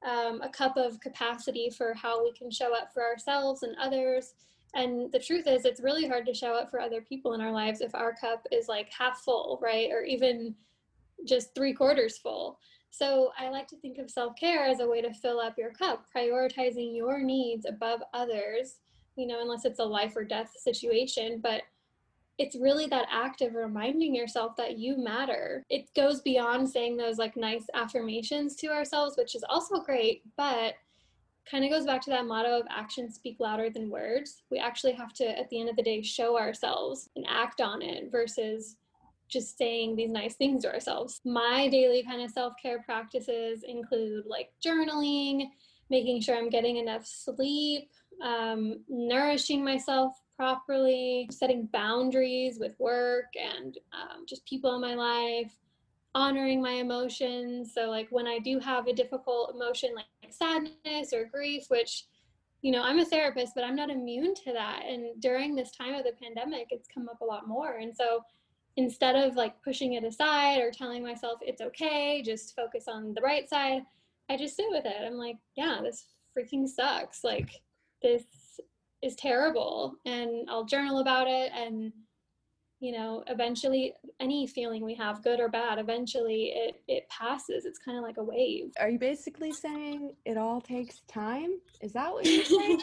um, 0.08 0.42
a 0.42 0.50
cup 0.50 0.78
of 0.78 1.00
capacity 1.02 1.70
for 1.70 1.94
how 1.94 2.24
we 2.24 2.32
can 2.32 2.50
show 2.50 2.74
up 2.74 2.94
for 2.94 3.04
ourselves 3.04 3.64
and 3.64 3.76
others. 3.78 4.36
And 4.74 5.12
the 5.12 5.20
truth 5.20 5.48
is, 5.48 5.66
it's 5.66 5.82
really 5.82 6.08
hard 6.08 6.26
to 6.28 6.34
show 6.34 6.54
up 6.54 6.70
for 6.70 6.80
other 6.80 7.02
people 7.02 7.34
in 7.34 7.42
our 7.42 7.52
lives 7.52 7.82
if 7.82 7.96
our 7.96 8.14
cup 8.14 8.46
is 8.52 8.68
like 8.68 8.90
half 8.98 9.20
full, 9.22 9.60
right? 9.62 9.90
Or 9.92 10.04
even 10.04 10.56
just 11.26 11.54
three 11.56 11.74
quarters 11.74 12.18
full. 12.18 12.60
So 12.92 13.32
I 13.38 13.50
like 13.50 13.68
to 13.68 13.78
think 13.78 13.98
of 13.98 14.10
self 14.10 14.36
care 14.36 14.66
as 14.66 14.80
a 14.80 14.88
way 14.88 15.02
to 15.02 15.14
fill 15.14 15.40
up 15.40 15.58
your 15.58 15.72
cup, 15.72 16.06
prioritizing 16.16 16.96
your 16.96 17.20
needs 17.22 17.66
above 17.66 18.02
others, 18.14 18.78
you 19.16 19.28
know, 19.28 19.42
unless 19.42 19.66
it's 19.66 19.80
a 19.80 19.86
life 19.86 20.14
or 20.16 20.24
death 20.24 20.52
situation. 20.58 21.40
But 21.42 21.64
it's 22.40 22.56
really 22.56 22.88
that 22.88 23.06
act 23.12 23.42
of 23.42 23.54
reminding 23.54 24.16
yourself 24.16 24.56
that 24.56 24.78
you 24.78 24.98
matter. 24.98 25.66
It 25.70 25.94
goes 25.94 26.22
beyond 26.22 26.70
saying 26.70 26.96
those 26.96 27.18
like 27.18 27.36
nice 27.36 27.66
affirmations 27.74 28.56
to 28.58 28.68
ourselves, 28.68 29.18
which 29.18 29.36
is 29.36 29.44
also 29.50 29.82
great, 29.82 30.24
but 30.38 30.76
kind 31.50 31.66
of 31.66 31.72
goes 31.72 31.86
back 31.86 32.02
to 32.02 32.10
that 32.12 32.26
motto 32.26 32.60
of 32.60 32.68
actions 32.70 33.16
speak 33.16 33.38
louder 33.40 33.70
than 33.70 33.90
words. 33.90 34.44
We 34.50 34.58
actually 34.58 34.94
have 34.94 35.14
to, 35.16 35.38
at 35.38 35.50
the 35.50 35.60
end 35.60 35.70
of 35.70 35.76
the 35.76 35.84
day, 35.84 36.02
show 36.02 36.38
ourselves 36.38 37.10
and 37.16 37.26
act 37.28 37.60
on 37.60 37.82
it 37.82 38.10
versus 38.10 38.78
just 39.30 39.58
saying 39.58 39.96
these 39.96 40.12
nice 40.12 40.36
things 40.36 40.64
to 40.64 40.74
ourselves. 40.74 41.22
My 41.26 41.68
daily 41.70 42.04
kind 42.04 42.22
of 42.22 42.32
self 42.32 42.54
care 42.62 42.82
practices 42.84 43.64
include 43.68 44.26
like 44.28 44.50
journaling, 44.66 45.50
making 45.90 46.22
sure 46.22 46.36
I'm 46.38 46.50
getting 46.50 46.78
enough 46.78 47.06
sleep, 47.06 47.90
um, 48.24 48.82
nourishing 48.90 49.64
myself 49.64 50.14
properly, 50.36 51.28
setting 51.32 51.68
boundaries 51.72 52.58
with 52.60 52.74
work 52.80 53.28
and 53.40 53.78
um, 53.94 54.26
just 54.28 54.46
people 54.46 54.76
in 54.76 54.82
my 54.82 54.96
life, 54.96 55.54
honoring 56.16 56.62
my 56.62 56.74
emotions. 56.74 57.74
So, 57.74 57.90
like 57.90 58.08
when 58.10 58.28
I 58.28 58.40
do 58.40 58.60
have 58.60 58.88
a 58.88 58.94
difficult 58.94 59.54
emotion 59.56 59.92
like, 59.96 60.06
like 60.24 60.34
sadness 60.34 61.14
or 61.14 61.26
grief, 61.26 61.66
which 61.70 62.06
you 62.62 62.72
know, 62.72 62.84
I'm 62.84 63.00
a 63.00 63.06
therapist, 63.06 63.54
but 63.56 63.64
I'm 63.64 63.76
not 63.76 63.90
immune 63.90 64.34
to 64.36 64.54
that. 64.54 64.84
And 64.86 65.22
during 65.22 65.56
this 65.56 65.72
time 65.72 65.94
of 65.96 66.04
the 66.04 66.12
pandemic, 66.22 66.68
it's 66.72 66.90
come 66.94 67.08
up 67.08 67.22
a 67.22 67.26
lot 67.26 67.48
more. 67.48 67.78
And 67.78 67.96
so 67.96 68.22
instead 68.78 69.16
of 69.16 69.36
like 69.36 69.62
pushing 69.64 69.94
it 69.94 70.04
aside 70.04 70.60
or 70.60 70.72
telling 70.72 71.04
myself 71.04 71.40
it's 71.42 71.62
okay, 71.62 72.22
just 72.24 72.56
focus 72.56 72.86
on 72.88 73.14
the 73.14 73.22
bright 73.22 73.50
side, 73.50 73.84
I 74.30 74.38
just 74.38 74.56
sit 74.56 74.68
with 74.70 74.86
it. 74.86 75.06
I'm 75.06 75.16
like, 75.16 75.38
yeah, 75.56 75.80
this 75.84 76.06
freaking 76.38 76.68
sucks. 76.68 77.24
Like, 77.24 77.62
this 78.02 78.24
is 79.02 79.16
terrible. 79.16 79.96
And 80.06 80.50
I'll 80.50 80.66
journal 80.66 81.00
about 81.00 81.28
it 81.28 81.52
and 81.56 81.92
you 82.82 82.94
know 82.94 83.26
eventually 83.28 83.94
any 84.22 84.48
feeling 84.48 84.86
we 84.86 84.96
have 84.96 85.22
good 85.22 85.42
or 85.42 85.50
bad 85.50 85.80
eventually 85.80 86.54
it 86.56 86.82
it 86.88 87.10
passes. 87.10 87.66
It's 87.66 87.80
kind 87.80 87.98
of 87.98 88.04
like 88.04 88.18
a 88.18 88.24
wave. 88.24 88.72
Are 88.80 88.90
you 88.90 89.00
basically 89.00 89.52
saying 89.52 90.14
it 90.26 90.38
all 90.38 90.62
takes 90.62 91.02
time? 91.08 91.60
Is 91.82 91.94
that 91.94 92.12
what 92.14 92.26
you're 92.26 92.46
saying 92.46 92.82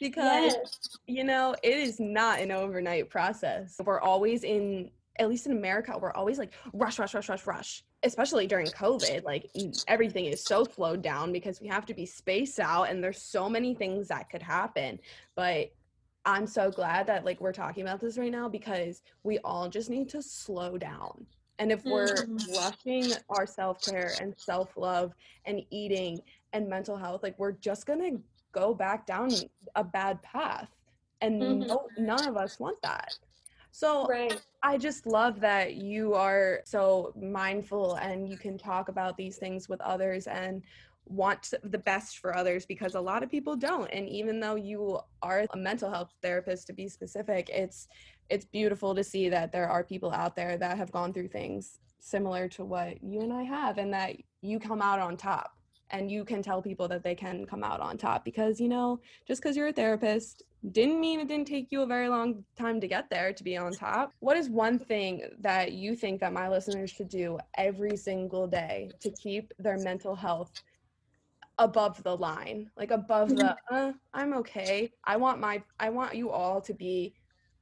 because 0.00 0.54
yes. 0.54 0.98
you 1.06 1.24
know 1.24 1.54
it 1.62 1.76
is 1.76 1.98
not 2.00 2.40
an 2.40 2.50
overnight 2.50 3.08
process 3.10 3.76
we're 3.84 4.00
always 4.00 4.44
in 4.44 4.90
at 5.18 5.28
least 5.28 5.46
in 5.46 5.52
America, 5.52 5.96
we're 5.98 6.12
always 6.12 6.38
like 6.38 6.52
rush, 6.72 6.98
rush, 6.98 7.14
rush, 7.14 7.28
rush, 7.28 7.46
rush. 7.46 7.84
Especially 8.02 8.46
during 8.46 8.66
COVID, 8.66 9.24
like 9.24 9.50
everything 9.88 10.26
is 10.26 10.44
so 10.44 10.64
slowed 10.64 11.02
down 11.02 11.32
because 11.32 11.60
we 11.60 11.66
have 11.68 11.86
to 11.86 11.94
be 11.94 12.06
spaced 12.06 12.60
out 12.60 12.84
and 12.84 13.02
there's 13.02 13.20
so 13.20 13.48
many 13.48 13.74
things 13.74 14.08
that 14.08 14.30
could 14.30 14.42
happen. 14.42 14.98
But 15.34 15.72
I'm 16.24 16.46
so 16.46 16.70
glad 16.70 17.06
that 17.06 17.24
like 17.24 17.40
we're 17.40 17.52
talking 17.52 17.82
about 17.82 18.00
this 18.00 18.18
right 18.18 18.30
now 18.30 18.48
because 18.48 19.02
we 19.22 19.38
all 19.38 19.68
just 19.68 19.90
need 19.90 20.08
to 20.10 20.22
slow 20.22 20.76
down. 20.76 21.26
And 21.58 21.72
if 21.72 21.84
we're 21.84 22.14
mm-hmm. 22.14 22.52
rushing 22.54 23.12
our 23.30 23.46
self 23.46 23.80
care 23.82 24.12
and 24.20 24.34
self 24.36 24.76
love 24.76 25.14
and 25.46 25.62
eating 25.70 26.20
and 26.52 26.68
mental 26.68 26.96
health, 26.96 27.22
like 27.22 27.38
we're 27.38 27.52
just 27.52 27.86
gonna 27.86 28.10
go 28.56 28.74
back 28.74 29.06
down 29.06 29.30
a 29.74 29.84
bad 29.84 30.22
path. 30.22 30.68
And 31.20 31.42
mm-hmm. 31.42 31.68
no, 31.68 31.86
none 31.98 32.26
of 32.26 32.36
us 32.36 32.58
want 32.58 32.80
that. 32.82 33.12
So 33.70 34.06
right. 34.06 34.40
I 34.62 34.78
just 34.78 35.06
love 35.06 35.38
that 35.40 35.74
you 35.74 36.14
are 36.14 36.60
so 36.64 37.12
mindful 37.20 37.96
and 37.96 38.26
you 38.26 38.38
can 38.38 38.56
talk 38.56 38.88
about 38.88 39.18
these 39.18 39.36
things 39.36 39.68
with 39.68 39.80
others 39.82 40.26
and 40.26 40.62
want 41.04 41.52
the 41.62 41.78
best 41.78 42.18
for 42.18 42.34
others 42.34 42.64
because 42.64 42.94
a 42.94 43.00
lot 43.00 43.22
of 43.22 43.30
people 43.30 43.54
don't 43.54 43.88
and 43.92 44.08
even 44.08 44.40
though 44.40 44.56
you 44.56 44.98
are 45.22 45.46
a 45.52 45.56
mental 45.56 45.88
health 45.88 46.12
therapist 46.20 46.66
to 46.66 46.72
be 46.72 46.88
specific 46.88 47.48
it's 47.48 47.86
it's 48.28 48.44
beautiful 48.44 48.92
to 48.92 49.04
see 49.04 49.28
that 49.28 49.52
there 49.52 49.68
are 49.68 49.84
people 49.84 50.10
out 50.10 50.34
there 50.34 50.56
that 50.56 50.76
have 50.76 50.90
gone 50.90 51.12
through 51.12 51.28
things 51.28 51.78
similar 52.00 52.48
to 52.48 52.64
what 52.64 53.00
you 53.04 53.20
and 53.20 53.32
I 53.32 53.44
have 53.44 53.78
and 53.78 53.92
that 53.92 54.16
you 54.40 54.58
come 54.58 54.82
out 54.82 54.98
on 54.98 55.16
top 55.16 55.55
and 55.90 56.10
you 56.10 56.24
can 56.24 56.42
tell 56.42 56.60
people 56.60 56.88
that 56.88 57.02
they 57.02 57.14
can 57.14 57.46
come 57.46 57.62
out 57.62 57.80
on 57.80 57.96
top 57.96 58.24
because 58.24 58.60
you 58.60 58.68
know 58.68 59.00
just 59.26 59.40
because 59.40 59.56
you're 59.56 59.68
a 59.68 59.72
therapist 59.72 60.42
didn't 60.72 61.00
mean 61.00 61.20
it 61.20 61.28
didn't 61.28 61.46
take 61.46 61.68
you 61.70 61.82
a 61.82 61.86
very 61.86 62.08
long 62.08 62.44
time 62.56 62.80
to 62.80 62.88
get 62.88 63.08
there 63.08 63.32
to 63.32 63.44
be 63.44 63.56
on 63.56 63.72
top. 63.72 64.12
What 64.18 64.36
is 64.36 64.48
one 64.48 64.78
thing 64.78 65.22
that 65.40 65.72
you 65.72 65.94
think 65.94 66.20
that 66.20 66.32
my 66.32 66.48
listeners 66.48 66.90
should 66.90 67.08
do 67.08 67.38
every 67.56 67.96
single 67.96 68.46
day 68.46 68.90
to 69.00 69.10
keep 69.10 69.52
their 69.58 69.78
mental 69.78 70.14
health 70.14 70.62
above 71.58 72.02
the 72.02 72.14
line 72.14 72.70
like 72.76 72.90
above 72.90 73.30
the 73.30 73.56
uh, 73.70 73.90
i'm 74.12 74.34
okay. 74.34 74.92
I 75.04 75.16
want 75.16 75.40
my 75.40 75.62
i 75.80 75.88
want 75.88 76.14
you 76.14 76.30
all 76.30 76.60
to 76.60 76.74
be 76.74 77.14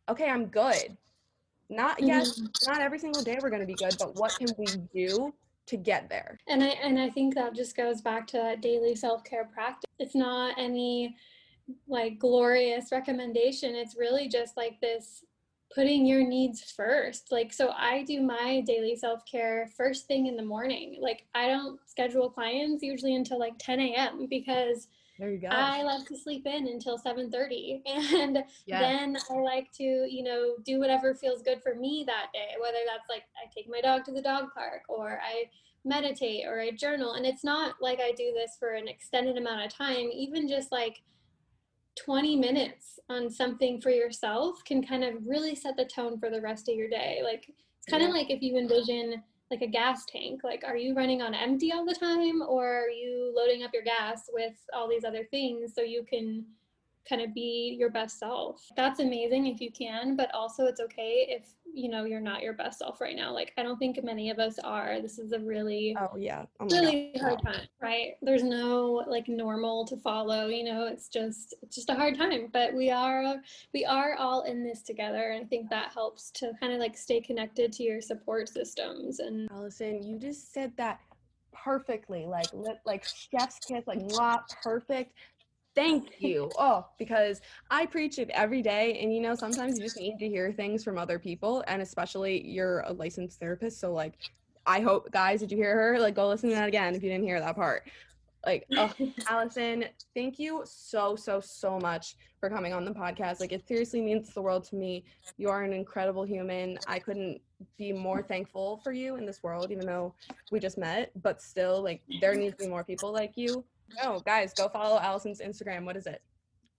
okay 0.08 0.28
i'm 0.28 0.46
good. 0.46 0.96
Not 1.68 2.00
yes 2.00 2.40
mm-hmm. 2.40 2.70
not 2.70 2.80
every 2.80 2.98
single 2.98 3.22
day 3.22 3.38
we're 3.40 3.50
going 3.50 3.60
to 3.60 3.66
be 3.66 3.74
good 3.74 3.94
but 3.98 4.16
what 4.16 4.36
can 4.36 4.48
we 4.58 4.66
do 4.94 5.32
to 5.66 5.76
get 5.76 6.08
there. 6.08 6.38
And 6.46 6.62
I 6.62 6.68
and 6.82 6.98
I 6.98 7.10
think 7.10 7.34
that 7.34 7.54
just 7.54 7.76
goes 7.76 8.00
back 8.00 8.26
to 8.28 8.36
that 8.36 8.60
daily 8.60 8.94
self-care 8.94 9.46
practice. 9.52 9.90
It's 9.98 10.14
not 10.14 10.54
any 10.58 11.16
like 11.88 12.18
glorious 12.18 12.92
recommendation. 12.92 13.74
It's 13.74 13.96
really 13.96 14.28
just 14.28 14.56
like 14.56 14.80
this 14.80 15.24
putting 15.74 16.06
your 16.06 16.26
needs 16.26 16.70
first. 16.70 17.32
Like 17.32 17.52
so 17.52 17.70
I 17.70 18.04
do 18.04 18.20
my 18.20 18.62
daily 18.66 18.96
self-care 18.96 19.70
first 19.76 20.06
thing 20.06 20.26
in 20.26 20.36
the 20.36 20.44
morning. 20.44 20.98
Like 21.00 21.24
I 21.34 21.48
don't 21.48 21.78
schedule 21.86 22.30
clients 22.30 22.82
usually 22.82 23.14
until 23.14 23.38
like 23.38 23.54
10 23.58 23.80
a.m. 23.80 24.26
because 24.28 24.88
there 25.18 25.30
you 25.30 25.38
go. 25.38 25.48
I 25.48 25.82
love 25.82 26.06
to 26.06 26.16
sleep 26.16 26.46
in 26.46 26.66
until 26.66 26.98
7:30 26.98 27.82
and 27.86 28.44
yes. 28.66 28.80
then 28.80 29.16
I 29.30 29.40
like 29.40 29.70
to, 29.74 29.84
you 29.84 30.22
know, 30.22 30.56
do 30.64 30.80
whatever 30.80 31.14
feels 31.14 31.42
good 31.42 31.62
for 31.62 31.74
me 31.74 32.04
that 32.06 32.26
day, 32.32 32.56
whether 32.60 32.78
that's 32.86 33.08
like 33.08 33.22
I 33.36 33.48
take 33.54 33.68
my 33.68 33.80
dog 33.80 34.04
to 34.06 34.12
the 34.12 34.22
dog 34.22 34.48
park 34.54 34.82
or 34.88 35.20
I 35.22 35.44
meditate 35.84 36.46
or 36.46 36.60
I 36.60 36.70
journal 36.70 37.12
and 37.12 37.26
it's 37.26 37.44
not 37.44 37.76
like 37.80 38.00
I 38.00 38.12
do 38.12 38.32
this 38.34 38.56
for 38.58 38.70
an 38.70 38.88
extended 38.88 39.36
amount 39.36 39.64
of 39.64 39.72
time, 39.72 40.10
even 40.12 40.48
just 40.48 40.72
like 40.72 41.02
20 41.96 42.36
minutes 42.36 42.98
on 43.08 43.30
something 43.30 43.80
for 43.80 43.90
yourself 43.90 44.64
can 44.64 44.84
kind 44.84 45.04
of 45.04 45.14
really 45.26 45.54
set 45.54 45.76
the 45.76 45.84
tone 45.84 46.18
for 46.18 46.28
the 46.28 46.40
rest 46.40 46.68
of 46.68 46.74
your 46.74 46.88
day. 46.88 47.20
Like 47.22 47.48
it's 47.48 47.86
kind 47.88 48.02
yeah. 48.02 48.08
of 48.08 48.14
like 48.14 48.30
if 48.30 48.42
you 48.42 48.56
envision 48.58 49.22
like 49.54 49.68
a 49.68 49.70
gas 49.70 50.04
tank 50.06 50.40
like 50.42 50.64
are 50.66 50.76
you 50.76 50.94
running 50.94 51.22
on 51.22 51.32
empty 51.32 51.70
all 51.72 51.84
the 51.84 51.94
time 51.94 52.42
or 52.42 52.66
are 52.66 52.90
you 52.90 53.32
loading 53.36 53.62
up 53.62 53.70
your 53.72 53.84
gas 53.84 54.28
with 54.32 54.54
all 54.74 54.88
these 54.88 55.04
other 55.04 55.24
things 55.30 55.72
so 55.74 55.80
you 55.80 56.04
can 56.04 56.44
kind 57.08 57.22
of 57.22 57.34
be 57.34 57.76
your 57.78 57.90
best 57.90 58.18
self. 58.18 58.66
That's 58.76 59.00
amazing 59.00 59.46
if 59.46 59.60
you 59.60 59.70
can 59.70 60.16
but 60.16 60.32
also 60.34 60.64
it's 60.64 60.80
okay 60.80 61.26
if 61.28 61.54
you 61.72 61.88
know 61.88 62.04
you're 62.04 62.20
not 62.20 62.42
your 62.42 62.52
best 62.52 62.78
self 62.78 63.00
right 63.00 63.16
now. 63.16 63.32
Like 63.32 63.52
i 63.56 63.62
don't 63.62 63.78
think 63.78 64.02
many 64.02 64.30
of 64.30 64.38
us 64.38 64.58
are. 64.58 65.00
This 65.00 65.18
is 65.18 65.32
a 65.32 65.38
really 65.38 65.96
oh 65.98 66.16
yeah. 66.16 66.44
Oh 66.60 66.66
really 66.66 67.12
God. 67.14 67.22
hard 67.22 67.42
time 67.42 67.68
right? 67.80 68.12
There's 68.22 68.42
no 68.42 69.04
like 69.08 69.28
normal 69.28 69.84
to 69.86 69.96
follow 69.96 70.46
you 70.46 70.64
know? 70.64 70.86
It's 70.86 71.08
just 71.08 71.54
it's 71.62 71.76
just 71.76 71.90
a 71.90 71.94
hard 71.94 72.16
time 72.16 72.48
but 72.52 72.74
we 72.74 72.90
are 72.90 73.36
we 73.72 73.84
are 73.84 74.14
all 74.18 74.42
in 74.42 74.64
this 74.64 74.82
together 74.82 75.30
and 75.30 75.44
i 75.44 75.48
think 75.48 75.68
that 75.70 75.92
helps 75.92 76.30
to 76.32 76.52
kind 76.60 76.72
of 76.72 76.78
like 76.78 76.96
stay 76.96 77.20
connected 77.20 77.72
to 77.72 77.82
your 77.82 78.00
support 78.00 78.48
systems 78.48 79.20
and 79.20 79.50
allyson 79.50 80.02
you 80.02 80.18
just 80.18 80.52
said 80.52 80.72
that 80.76 81.00
perfectly. 81.64 82.26
Like 82.26 82.46
like 82.84 83.04
chef's 83.04 83.58
kiss 83.60 83.86
like 83.86 84.02
not 84.10 84.44
perfect 84.62 85.14
Thank 85.74 86.12
you. 86.20 86.50
Oh, 86.58 86.86
because 86.98 87.40
I 87.70 87.86
preach 87.86 88.18
it 88.18 88.30
every 88.30 88.62
day. 88.62 88.98
And, 89.00 89.14
you 89.14 89.20
know, 89.20 89.34
sometimes 89.34 89.78
you 89.78 89.84
just 89.84 89.98
need 89.98 90.18
to 90.18 90.28
hear 90.28 90.52
things 90.52 90.84
from 90.84 90.98
other 90.98 91.18
people. 91.18 91.64
And 91.66 91.82
especially 91.82 92.46
you're 92.46 92.80
a 92.80 92.92
licensed 92.92 93.40
therapist. 93.40 93.80
So, 93.80 93.92
like, 93.92 94.14
I 94.66 94.80
hope, 94.80 95.10
guys, 95.10 95.40
did 95.40 95.50
you 95.50 95.58
hear 95.58 95.74
her? 95.76 95.98
Like, 95.98 96.14
go 96.14 96.28
listen 96.28 96.48
to 96.50 96.54
that 96.54 96.68
again 96.68 96.94
if 96.94 97.02
you 97.02 97.10
didn't 97.10 97.24
hear 97.24 97.40
that 97.40 97.56
part. 97.56 97.84
Like, 98.46 98.66
oh, 98.76 98.92
Allyson, 99.28 99.86
thank 100.14 100.38
you 100.38 100.62
so, 100.64 101.16
so, 101.16 101.40
so 101.40 101.78
much 101.78 102.16
for 102.40 102.50
coming 102.50 102.72
on 102.72 102.84
the 102.84 102.90
podcast. 102.90 103.40
Like, 103.40 103.52
it 103.52 103.66
seriously 103.66 104.00
means 104.00 104.32
the 104.34 104.42
world 104.42 104.64
to 104.64 104.76
me. 104.76 105.04
You 105.38 105.48
are 105.48 105.62
an 105.62 105.72
incredible 105.72 106.24
human. 106.24 106.78
I 106.86 106.98
couldn't 106.98 107.40
be 107.78 107.92
more 107.92 108.22
thankful 108.22 108.78
for 108.84 108.92
you 108.92 109.16
in 109.16 109.24
this 109.24 109.42
world, 109.42 109.70
even 109.70 109.86
though 109.86 110.14
we 110.50 110.60
just 110.60 110.76
met. 110.76 111.10
But 111.22 111.40
still, 111.40 111.82
like, 111.82 112.02
there 112.20 112.34
needs 112.34 112.56
to 112.56 112.64
be 112.64 112.68
more 112.68 112.84
people 112.84 113.12
like 113.12 113.32
you. 113.36 113.64
Oh, 114.02 114.20
guys, 114.20 114.52
go 114.54 114.68
follow 114.68 114.98
Allyson's 114.98 115.40
Instagram. 115.40 115.84
What 115.84 115.96
is 115.96 116.06
it? 116.06 116.22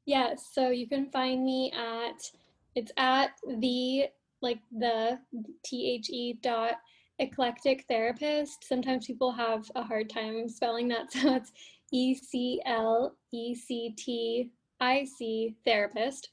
Yeah, 0.06 0.36
So 0.36 0.70
you 0.70 0.88
can 0.88 1.10
find 1.10 1.44
me 1.44 1.72
at, 1.72 2.22
it's 2.76 2.92
at 2.98 3.32
the, 3.60 4.08
like, 4.42 4.60
the 4.72 5.20
T 5.64 5.96
H 5.96 6.10
E 6.10 6.38
dot 6.42 6.74
eclectic 7.20 7.86
therapist. 7.88 8.66
Sometimes 8.68 9.08
people 9.08 9.32
have 9.32 9.70
a 9.76 9.82
hard 9.82 10.10
time 10.10 10.48
spelling 10.50 10.88
that, 10.90 11.12
so 11.12 11.36
it's 11.36 11.52
E 11.92 12.14
C 12.16 12.62
L 12.66 13.16
E 13.34 13.56
C 13.56 13.94
T 13.98 14.52
I 14.80 15.06
C 15.06 15.56
therapist. 15.66 16.30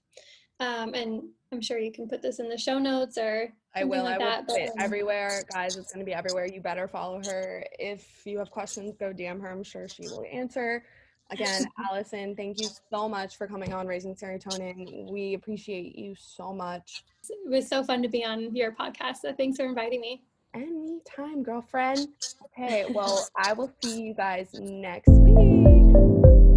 Um, 0.61 0.95
and 0.95 1.23
I'm 1.53 1.61
sure 1.61 1.79
you 1.79 1.93
can 1.93 2.09
put 2.09 2.23
this 2.23 2.39
in 2.39 2.49
the 2.49 2.57
show 2.57 2.79
notes 2.79 3.19
or 3.19 3.53
I 3.75 3.85
will. 3.85 4.05
like 4.05 4.15
I 4.15 4.19
will 4.19 4.25
that, 4.25 4.49
put 4.49 4.61
it 4.61 4.71
um, 4.71 4.77
everywhere, 4.81 5.43
guys. 5.53 5.77
It's 5.77 5.93
gonna 5.93 6.05
be 6.05 6.15
everywhere. 6.15 6.47
You 6.47 6.61
better 6.61 6.89
follow 6.89 7.21
her. 7.27 7.65
If 7.79 8.23
you 8.25 8.39
have 8.39 8.51
questions, 8.51 8.95
go 8.99 9.13
DM 9.13 9.41
her. 9.41 9.51
I'm 9.51 9.63
sure 9.63 9.87
she 9.89 10.03
will 10.03 10.25
answer. 10.33 10.85
Again, 11.31 11.65
Allyson, 11.91 12.35
thank 12.35 12.61
you 12.61 12.69
so 12.91 13.09
much 13.09 13.37
for 13.37 13.47
coming 13.47 13.73
on 13.73 13.87
Raising 13.87 14.15
Serotonin. 14.15 15.11
We 15.11 15.35
appreciate 15.35 15.97
you 15.97 16.15
so 16.19 16.53
much. 16.53 17.05
It 17.29 17.49
was 17.49 17.69
so 17.69 17.85
fun 17.85 18.03
to 18.03 18.09
be 18.09 18.25
on 18.25 18.55
your 18.55 18.73
podcast. 18.73 19.19
So 19.23 19.33
thanks 19.33 19.57
for 19.57 19.65
inviting 19.65 20.01
me. 20.01 20.23
Anytime, 20.55 21.43
girlfriend. 21.43 22.09
Okay, 22.47 22.85
well, 22.91 23.27
I 23.37 23.55
will 23.55 23.73
see 23.83 24.03
you 24.03 24.15
guys 24.15 24.49
next 24.53 25.09
week. 25.09 26.52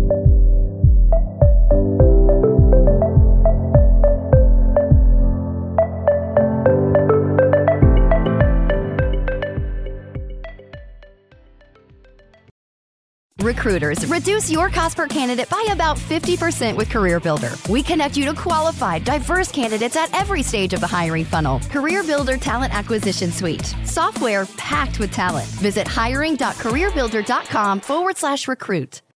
Recruiters, 13.45 14.05
reduce 14.07 14.49
your 14.49 14.69
cost 14.69 14.97
per 14.97 15.07
candidate 15.07 15.47
by 15.49 15.63
about 15.71 15.97
50% 15.97 16.75
with 16.75 16.89
CareerBuilder. 16.89 17.69
We 17.69 17.83
connect 17.83 18.17
you 18.17 18.25
to 18.25 18.33
qualified, 18.33 19.03
diverse 19.03 19.51
candidates 19.51 19.95
at 19.95 20.11
every 20.19 20.41
stage 20.41 20.73
of 20.73 20.79
the 20.79 20.87
hiring 20.87 21.25
funnel. 21.25 21.59
CareerBuilder 21.59 22.41
Talent 22.41 22.73
Acquisition 22.73 23.31
Suite. 23.31 23.75
Software 23.83 24.47
packed 24.57 24.99
with 24.99 25.11
talent. 25.11 25.47
Visit 25.61 25.87
hiring.careerbuilder.com 25.87 27.81
forward 27.81 28.17
slash 28.17 28.47
recruit. 28.47 29.03